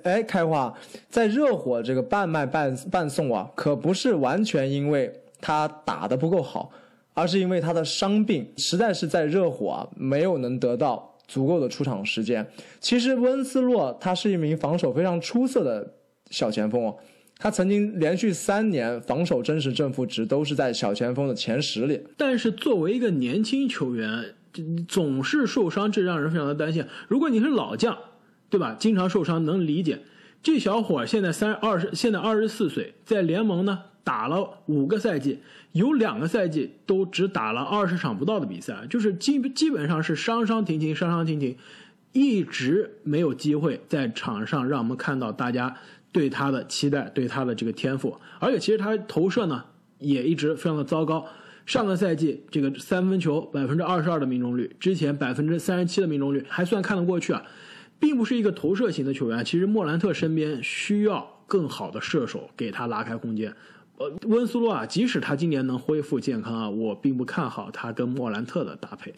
[0.03, 0.73] 哎，开花，
[1.11, 6.71] 在热火这个半卖半半送啊，可不是完全因为他打的不够好，
[7.13, 11.10] 而是因为他的伤病，实在是在热火啊没有能得到。
[11.31, 12.45] 足够的出场时间。
[12.81, 15.95] 其实温斯洛他是一名防守非常出色的
[16.31, 16.97] 小前锋哦，
[17.39, 22.01] 他曾经连续三年防守真实正负值都是在小前锋的前十里。
[22.17, 24.35] 但是作为一个年轻球员，
[24.89, 26.85] 总是受伤，这让人非常的担心。
[27.07, 27.97] 如果你是老将，
[28.49, 28.77] 对吧？
[28.79, 30.01] 经常受伤能理解。
[30.43, 35.39] 这小伙现在三二十，现在二十四岁，在联盟呢打了五个赛季。
[35.73, 41.57] 有两个赛季都只打了二十场不到的比赛，就是基基本上是伤伤停停，伤伤停停，
[42.13, 45.77] 一直没有机会在场上让我们看到大家
[46.11, 48.17] 对他的期待，对他的这个天赋。
[48.41, 49.65] 而且其实他投射呢
[49.99, 51.25] 也一直非常的糟糕。
[51.67, 57.45] 上个赛季这个三分球百分之二十二的命中率，之前百分之三十七的命中率还算看得过去啊，
[58.01, 59.45] 并不是一个投射型的球员。
[59.45, 63.55] 其实莫兰特身边需要更好的射手给他拉开空间。
[64.01, 69.13] 呃，温斯洛啊，即使他今年能恢复健康啊，我并不看好他跟莫兰特的搭配。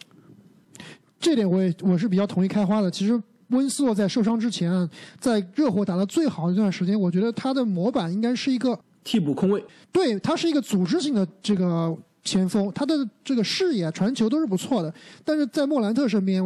[1.17, 2.91] 这点我也我是比较同意开花的。
[2.91, 3.17] 其实
[3.47, 4.89] 温斯洛在受伤之前，
[5.21, 14.93] 在热火打的最好的一段时间，我觉得他的模板应该是一个替补空位，对他是一个组织性的这个前锋，他的这个视野、传球都是不错的。
[15.23, 16.43] 但是在莫兰特身边，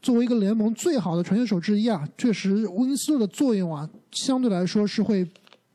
[0.00, 5.28] 作为一个联盟最好的传球手之一啊，确实温斯洛的作用啊，相对来说是会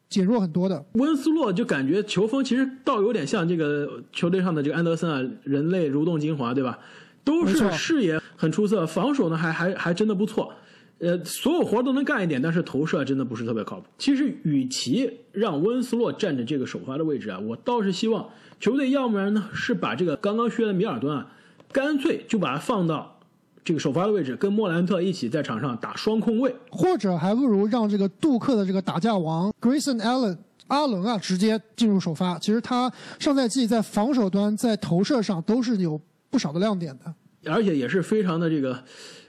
[0.10, 0.84] 减弱很多的。
[0.94, 6.78] 温斯洛就感觉球风其实倒有点像这个球队上的这个安德森啊，人类蠕动精华，对吧？
[7.24, 10.52] 都是视野很出色，防守呢还还还真的不错。
[10.98, 13.86] 呃，所有活都能干一点，但是投射真的不是特别靠谱。
[13.98, 18.28] 其实，与其让温斯洛占着这个首发的位置啊，我倒是希望
[18.60, 21.32] 球队要不然呢是把这个刚刚削的米尔顿啊，
[21.72, 23.19] 干脆就把他放到
[23.64, 26.56] 这个首发的位置，跟莫兰特一起在场上打双控卫。
[26.70, 30.38] 或者还不如让这个杜克的这个打架王 Grayson Allen
[30.68, 32.38] 阿伦啊直接进入首发。
[32.40, 36.00] 其实他上赛季在防守端、在投射上都是有
[36.30, 37.14] 不少的亮点的。
[37.52, 38.84] 而且也是非常的这个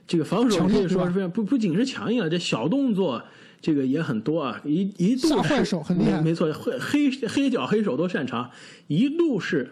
[0.07, 3.23] 这个防守可以说是非常不不仅是强硬啊，这小动作
[3.61, 8.51] 这个也很多啊，一一度是下坏手很厉害没没错，黑黑黑脚黑手都擅长，
[8.89, 9.71] 一度是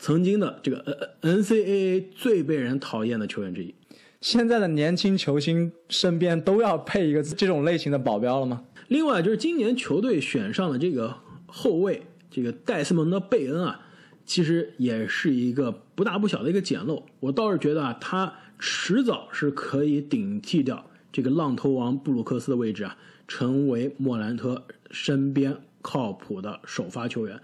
[0.00, 0.78] 曾经的这个
[1.20, 3.74] 呃 NCAA 最被人讨厌的球员之一。
[4.22, 8.64] 现在的年轻球星身边都要配一个这种类型的保镖了吗？
[8.88, 11.14] 另外就是今年球队选上的这个
[11.46, 13.80] 后卫，这个戴斯蒙德·贝恩啊，
[14.24, 17.04] 其实也是一个不大不小的一个捡漏。
[17.20, 22.96] 我倒是觉得啊，他迟早是可以顶替掉这个浪头王布鲁克斯的位置啊，
[23.28, 27.38] 成为莫兰特身边靠谱的首发球员。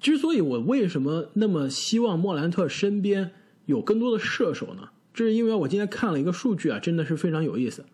[0.00, 3.32] 之所以我为什么那么希望莫兰特身边
[3.66, 4.88] 有更多的射手呢？
[5.12, 7.84] 这是因为我今天看了一个数据啊，真的是非常有意思。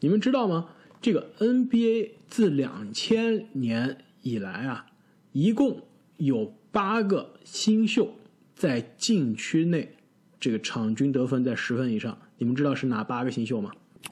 [0.00, 0.70] 你们知道吗？
[1.00, 4.86] 这个 NBA 自两千年以来啊，
[5.32, 5.82] 一共
[6.16, 8.14] 有八个新秀
[8.56, 9.96] 在禁区内
[10.40, 12.18] 这个场均得分在十分以上。
[12.38, 13.70] 你们知道是哪八个新秀吗？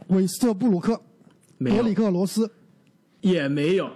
[0.08, 1.00] 韦斯特布鲁克、
[1.58, 2.50] 没有德里，克罗斯、
[3.20, 3.90] 也没有。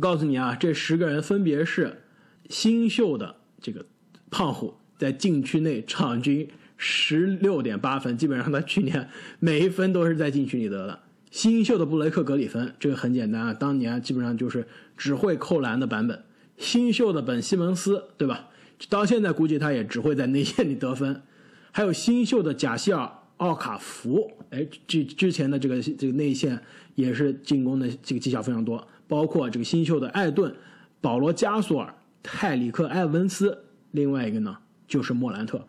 [0.00, 2.02] 告诉你啊，这十个人分别是
[2.48, 3.84] 新秀的这个
[4.30, 11.00] 胖虎，在禁区内场均十六点八分，基本上他去年每一分都是在禁区里得的。
[11.30, 16.24] 新秀的布雷克格里芬，这个很简单啊，当年基本上就是只会扣篮的版本。
[16.56, 18.48] 新秀的本西蒙斯，对吧？
[18.88, 21.22] 到现在估计他也只会在内线里得分。
[21.70, 26.58] 还有新秀的贾希尔奥卡福，哎，之之前的这个这个内线
[26.94, 30.52] 也是进攻的这个技巧非常多，包括这个新秀的艾顿、
[31.00, 31.94] 保罗加索尔、
[32.30, 35.66] 泰里克埃文斯，另外一个呢就是莫兰特。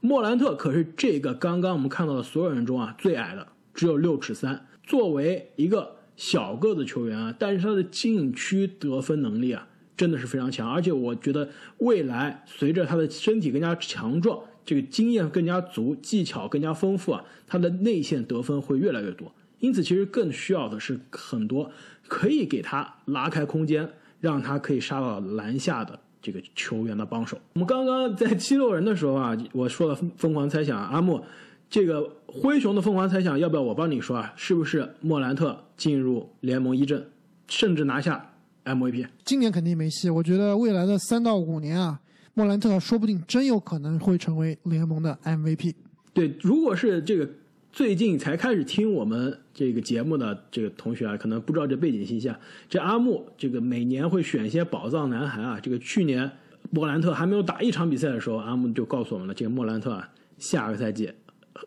[0.00, 4.66] 莫兰特可是这个刚刚我们看到的所有人中啊最矮的，只有六尺三。
[4.82, 19.30] 作为一个小个子球员啊，但是他的禁区得分能力啊真的是非常强，而且我觉得未来随着他的身体更加强壮，这个经验更加足，技巧更加丰富啊，他的内线得分会越来越多。
[19.58, 21.70] 因此，其实更需要的是很多
[22.06, 23.90] 可以给他拉开空间，
[24.20, 27.38] 让他可以杀到篮下的这个球员的帮手。
[27.54, 31.22] 我们刚刚在七六人的时候啊，我说了疯狂猜想，阿莫，
[31.70, 34.32] 这个灰熊的疯狂猜想要不要我帮你说啊？
[34.36, 37.06] 是不是莫兰特进入联盟一阵，
[37.46, 38.32] 甚至拿下
[38.64, 39.06] MVP？
[39.24, 40.10] 今年肯定没戏。
[40.10, 42.00] 我觉得未来的三到五年啊，
[42.34, 45.74] 莫兰特说不定真有可能会成为联盟的 MVP。
[46.12, 47.28] 对，如果是这个
[47.70, 52.38] 最近才开始听我们这个节目的这个同学啊，可能不知道这背景信息啊。
[52.68, 55.60] 这阿木这个每年会选一些宝藏男孩啊。
[55.60, 56.30] 这个去年
[56.70, 61.12] 莫兰特还没有打一场比赛的时候，阿木就告诉我们了，这个莫兰特啊，下个赛季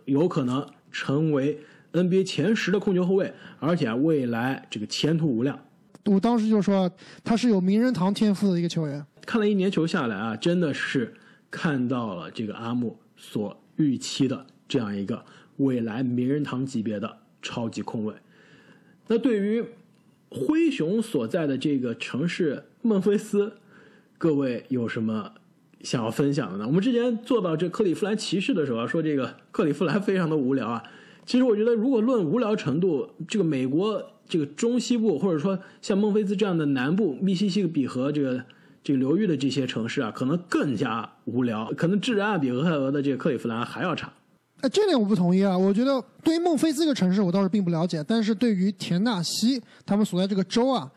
[0.05, 1.59] 有可能成为
[1.93, 5.57] NBA 前十的控球后卫，而且啊，未来这个前途无量。
[6.05, 6.91] 我当时就说
[7.23, 9.05] 他是有名人堂天赋的一个球员。
[9.25, 11.13] 看了一年球下来啊，真的是
[11.49, 15.23] 看到了这个阿木所预期的这样一个
[15.57, 18.13] 未来名人堂级别的超级控卫。
[19.07, 19.63] 那对于
[20.29, 23.53] 灰熊所在的这个城市孟菲斯，
[24.17, 25.33] 各位有什么
[25.81, 26.67] 想要分享的呢？
[26.67, 30.83] 我们之前做到这克利夫兰骑士的时候啊，说这个克利夫兰非常的无聊啊。
[31.25, 38.43] 其实我觉得，如果论无聊程度，这个美国这个中西部，或者说像孟菲斯这样的南部密西西比河这个
[38.83, 44.13] 这个流域的这些城市啊，可能更加无聊，可能治安比俄亥俄的这个克利夫兰还要差。
[44.61, 45.57] 哎，这点我不同意啊！
[45.57, 50.89] 我觉得对于孟菲斯这个城市，我倒是并不了解，但是对于田纳西他们所在这个州啊，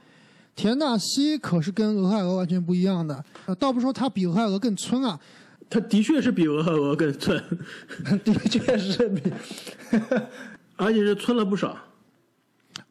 [0.55, 3.25] 田纳西可是跟俄亥俄完全不一样的。
[3.47, 5.19] 呃，倒不说它比俄亥俄更村啊，
[5.71, 7.43] 它的确是比俄亥俄更村，
[8.23, 9.33] 的确是比，
[10.77, 11.75] 而且是村了不少。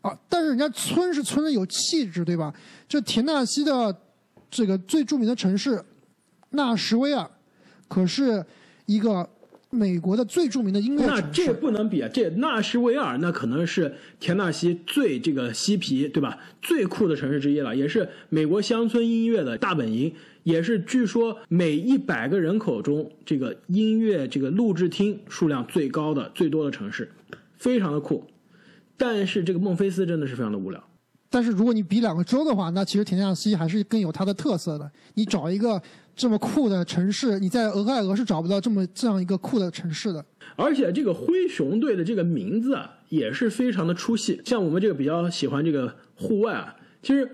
[0.02, 2.52] 啊，但是人家村是村的有气质，对吧？
[2.90, 3.96] 这田纳西的
[4.50, 5.84] 这个最著名的城市
[6.50, 7.30] 纳什维尔，
[7.88, 8.44] 可是
[8.86, 9.30] 一个
[9.74, 11.54] 美国的最著名的音乐那这。
[11.54, 12.10] 不能比啊！
[12.14, 16.38] 这纳什维尔那可能是田纳西最这个嬉皮，对吧？
[16.62, 20.14] 最酷的城市之一了，也是美国乡村音乐的大本营，
[20.44, 27.10] 也是据说每一百个人口中这个音乐这个录制厅数量最高的、最多的城市，
[27.56, 28.26] 非常的酷。
[28.98, 30.84] 但是这个孟菲斯真的是非常的无聊。
[31.30, 34.92] 但是如果你比两个州的话，那其实田纳西还是更有它的特色的。
[35.16, 35.82] 你找一个
[36.16, 40.24] 这么酷的城市，你在俄亥俄是找不到这么这样一个酷的城市的。
[40.56, 44.40] 而且这个灰熊队的这个名字啊，也是非常的出戏。
[44.46, 47.28] 像我们这个比较喜欢这个户外啊，其实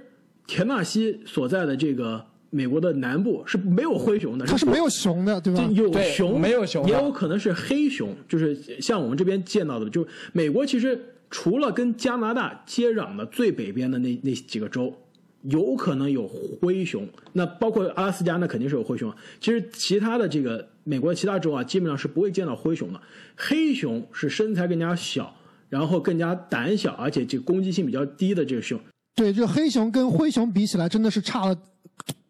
[0.47, 5.61] 田纳西所在的这个美国的南部是没有灰熊的，它是没有熊的，对吧？
[5.73, 10.99] 有熊，没有熊也有可能是黑熊，就是像我们这边见到的，就美国其实
[11.29, 14.95] 除了跟加拿大接壤的最北边的那那几个州，
[15.43, 19.13] 有可能有灰熊，那包括阿拉斯加，那肯定是有灰熊。
[19.39, 22.99] 其实其他的这个美国其他州啊，基本上是不会见到灰熊的。
[23.35, 25.33] 黑熊是身材更加小，
[25.69, 28.79] 然后更加胆小，而且这个攻击性比较低的这个熊。
[29.15, 31.55] 对，这个黑熊跟灰熊比起来，真的是差了，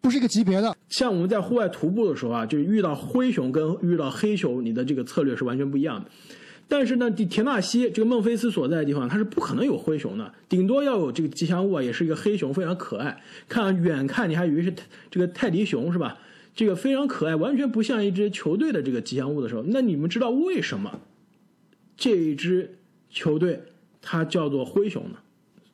[0.01, 0.75] 不是一个级别的。
[0.87, 6.09] 像我们在户外徒步的时候啊，就是遇到灰熊跟遇到黑熊，你的这个策略是完全不一样的。
[6.69, 13.19] 但是呢，田纳西这个孟菲斯所在的地方，它是不可能有灰熊的，顶多要有这个吉祥物啊，也是一个黑熊，非常可爱。
[13.47, 14.71] 看远看你还以为是
[15.09, 16.17] 这个泰迪熊是吧？
[16.55, 20.99] 这个非常可爱，完全不像一支球队的这个吉祥物的时候，那你们知道为什么
[21.97, 22.77] 这一支
[23.09, 23.59] 球队
[24.01, 25.17] 它叫做灰熊呢？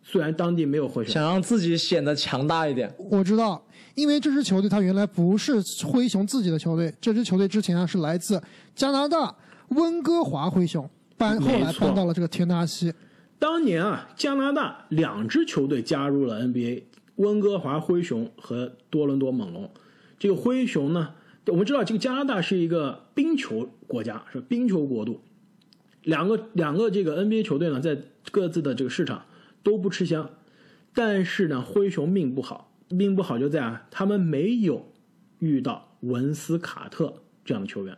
[0.02, 2.94] 虽然当地没有灰熊，想让自己显得强大一点。
[3.10, 3.62] 我知道，
[3.96, 8.42] 因为这支球队它原来不是灰熊自己的球队，这支球队之前啊是来自
[8.76, 9.36] 加拿大
[9.70, 12.94] 温哥华灰熊，搬后来搬到了这个田纳西。
[13.38, 16.84] 当年啊，加拿大两支球队加入了 NBA，
[17.16, 19.70] 温哥华灰熊和多伦多猛龙。
[20.18, 21.14] 这个灰熊呢，
[21.48, 25.22] 我们知道这个加拿大是一个冰球国家，是冰球国度。
[26.04, 27.98] 两个两个这个 NBA 球队呢，在
[28.32, 29.26] 各自的这个市场
[29.64, 30.30] 都不吃香，
[30.94, 34.92] 但是呢，灰熊命不好，命不好就在啊，他们没有
[35.40, 37.98] 遇到文斯卡特这样的球员。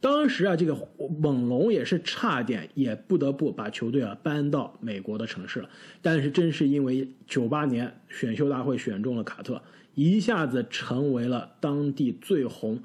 [0.00, 0.74] 当时啊，这个
[1.20, 5.68] 猛龙也是差点，也不得不把球队啊搬到美国的城市了。
[6.00, 9.62] 但是正是因为九八年选秀大会选中了卡特，
[9.94, 12.82] 一下子成为了当地最红、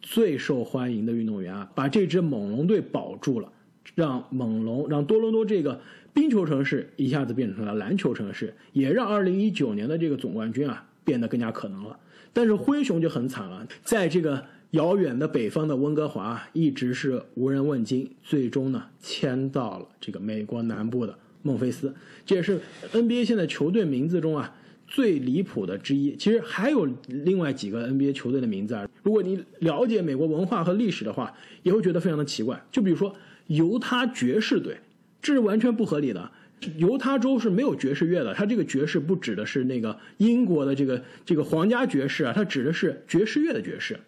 [0.00, 3.50] 最受欢迎的运动员啊，把这支猛龙队保住了，
[3.96, 5.80] 让猛龙让多伦多这个
[6.12, 11.98] 冰球城市一下子变成了篮球城市，也让二零一九年的这个总冠军啊变得更加可能了。
[12.32, 21.94] 但是灰熊就很惨了，在这个遥远的北方的温哥华一直是无人问津，最终呢迁到了这个美国南部的孟菲斯，
[22.24, 22.58] 这也是
[22.90, 24.54] NBA 现在球队名字中啊
[24.86, 26.16] 最离谱的之一。
[26.16, 32.58] 其实还有另外几个 NBA 球队的名字啊，如果你了解美国文化和历史的话，也会觉得非常的奇怪。
[32.72, 33.14] 就比如说
[33.48, 34.78] 犹他爵士队，
[35.20, 36.30] 这是完全不合理的。
[36.78, 43.98] 犹他州是没有爵士乐的，它这个爵士不指的是那个英国的这个这个皇家爵士啊，它指的是爵士乐的爵士。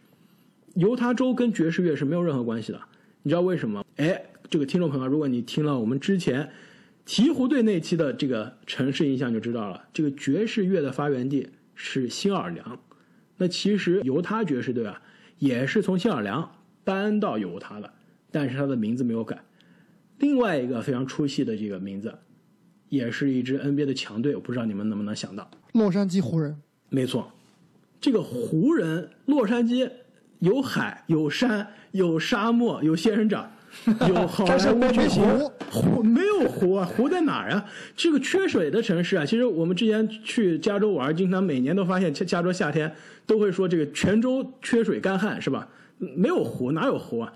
[0.75, 2.81] 犹他州跟爵士乐是没有任何关系的，
[3.23, 3.85] 你知道为什么？
[3.97, 6.51] 哎，这个听众朋友，如果你听了我们之前
[7.07, 12.79] 鹈鹕队那期的这个城市印象，就知道了，这个爵士乐的发源地是新奥尔良。
[13.37, 15.03] 那其实犹他爵士队啊，
[15.39, 16.51] 也是从新奥尔良
[16.83, 17.93] 搬到犹他的，
[18.31, 19.45] 但是它的名字没有改。
[20.19, 22.17] 另外一个非常出戏的这个名字，
[22.89, 25.51] 也是一支 NBA 的强队，我不知道你们能不能想到。
[25.73, 26.57] 洛杉矶湖人，
[26.89, 27.33] 没错，
[28.01, 29.91] 这个湖人，洛杉矶
[30.41, 33.51] 有海有山有沙漠有仙人掌，
[34.09, 35.23] 有好莱坞巨星。
[35.71, 37.65] 湖没有湖啊，湖在哪儿啊？
[37.97, 42.95] 这个缺水的城市啊，其实我们之前去加州玩，经常每年都发现加加州夏天
[43.27, 45.69] 都会说这个全州缺水干旱是吧？
[45.99, 47.33] 没有湖哪有湖啊？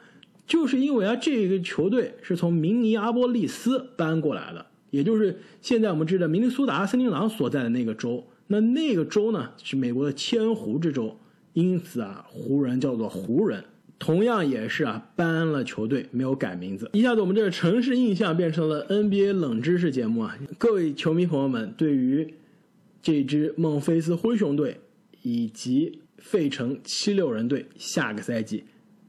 [0.46, 8.26] 就是因为啊，这个球队是从明尼阿波利斯搬过来的，也就是现在我们知道明尼苏达森林狼所在的那个州。
[8.46, 11.18] 那那个州呢是美国的千湖之州，
[11.58, 13.64] 因此啊，湖人叫做湖人，
[13.98, 16.88] 同样也是啊搬了球队，没有改名字。
[16.92, 20.38] 一下子我们这个城市印象变成了 NBA 冷知识节目啊！
[20.56, 22.32] 各位球迷朋友们，对于
[23.02, 24.78] 这支孟菲斯灰熊队
[25.22, 28.62] 以及费城七六人队下个赛季。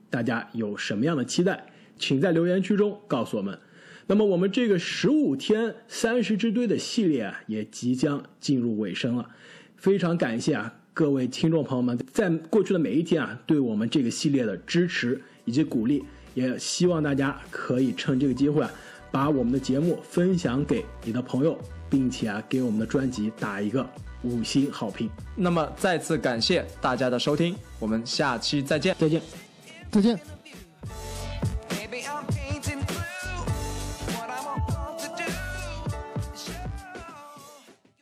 [0.09, 1.67] 大家有什么样的期待，
[1.99, 3.59] 请在留言区中告诉我们。
[4.07, 9.29] 那么我们这个十五天三十支队的系列啊，也即将进入尾声了。
[9.77, 16.03] 非常感谢啊各位听众朋友们在过去的每一天啊，对我们这个系列的支持以及鼓励。
[16.33, 18.69] 也希望大家可以趁这个机会啊，
[19.09, 21.57] 把我们的节目分享给你的朋友，
[21.89, 23.89] 并且啊给我们的专辑打一个
[24.23, 25.09] 五星好评。
[25.37, 28.93] 那么再次感谢大家的收听，我们下期再见。
[28.99, 29.21] 再见。
[29.89, 30.19] 再见。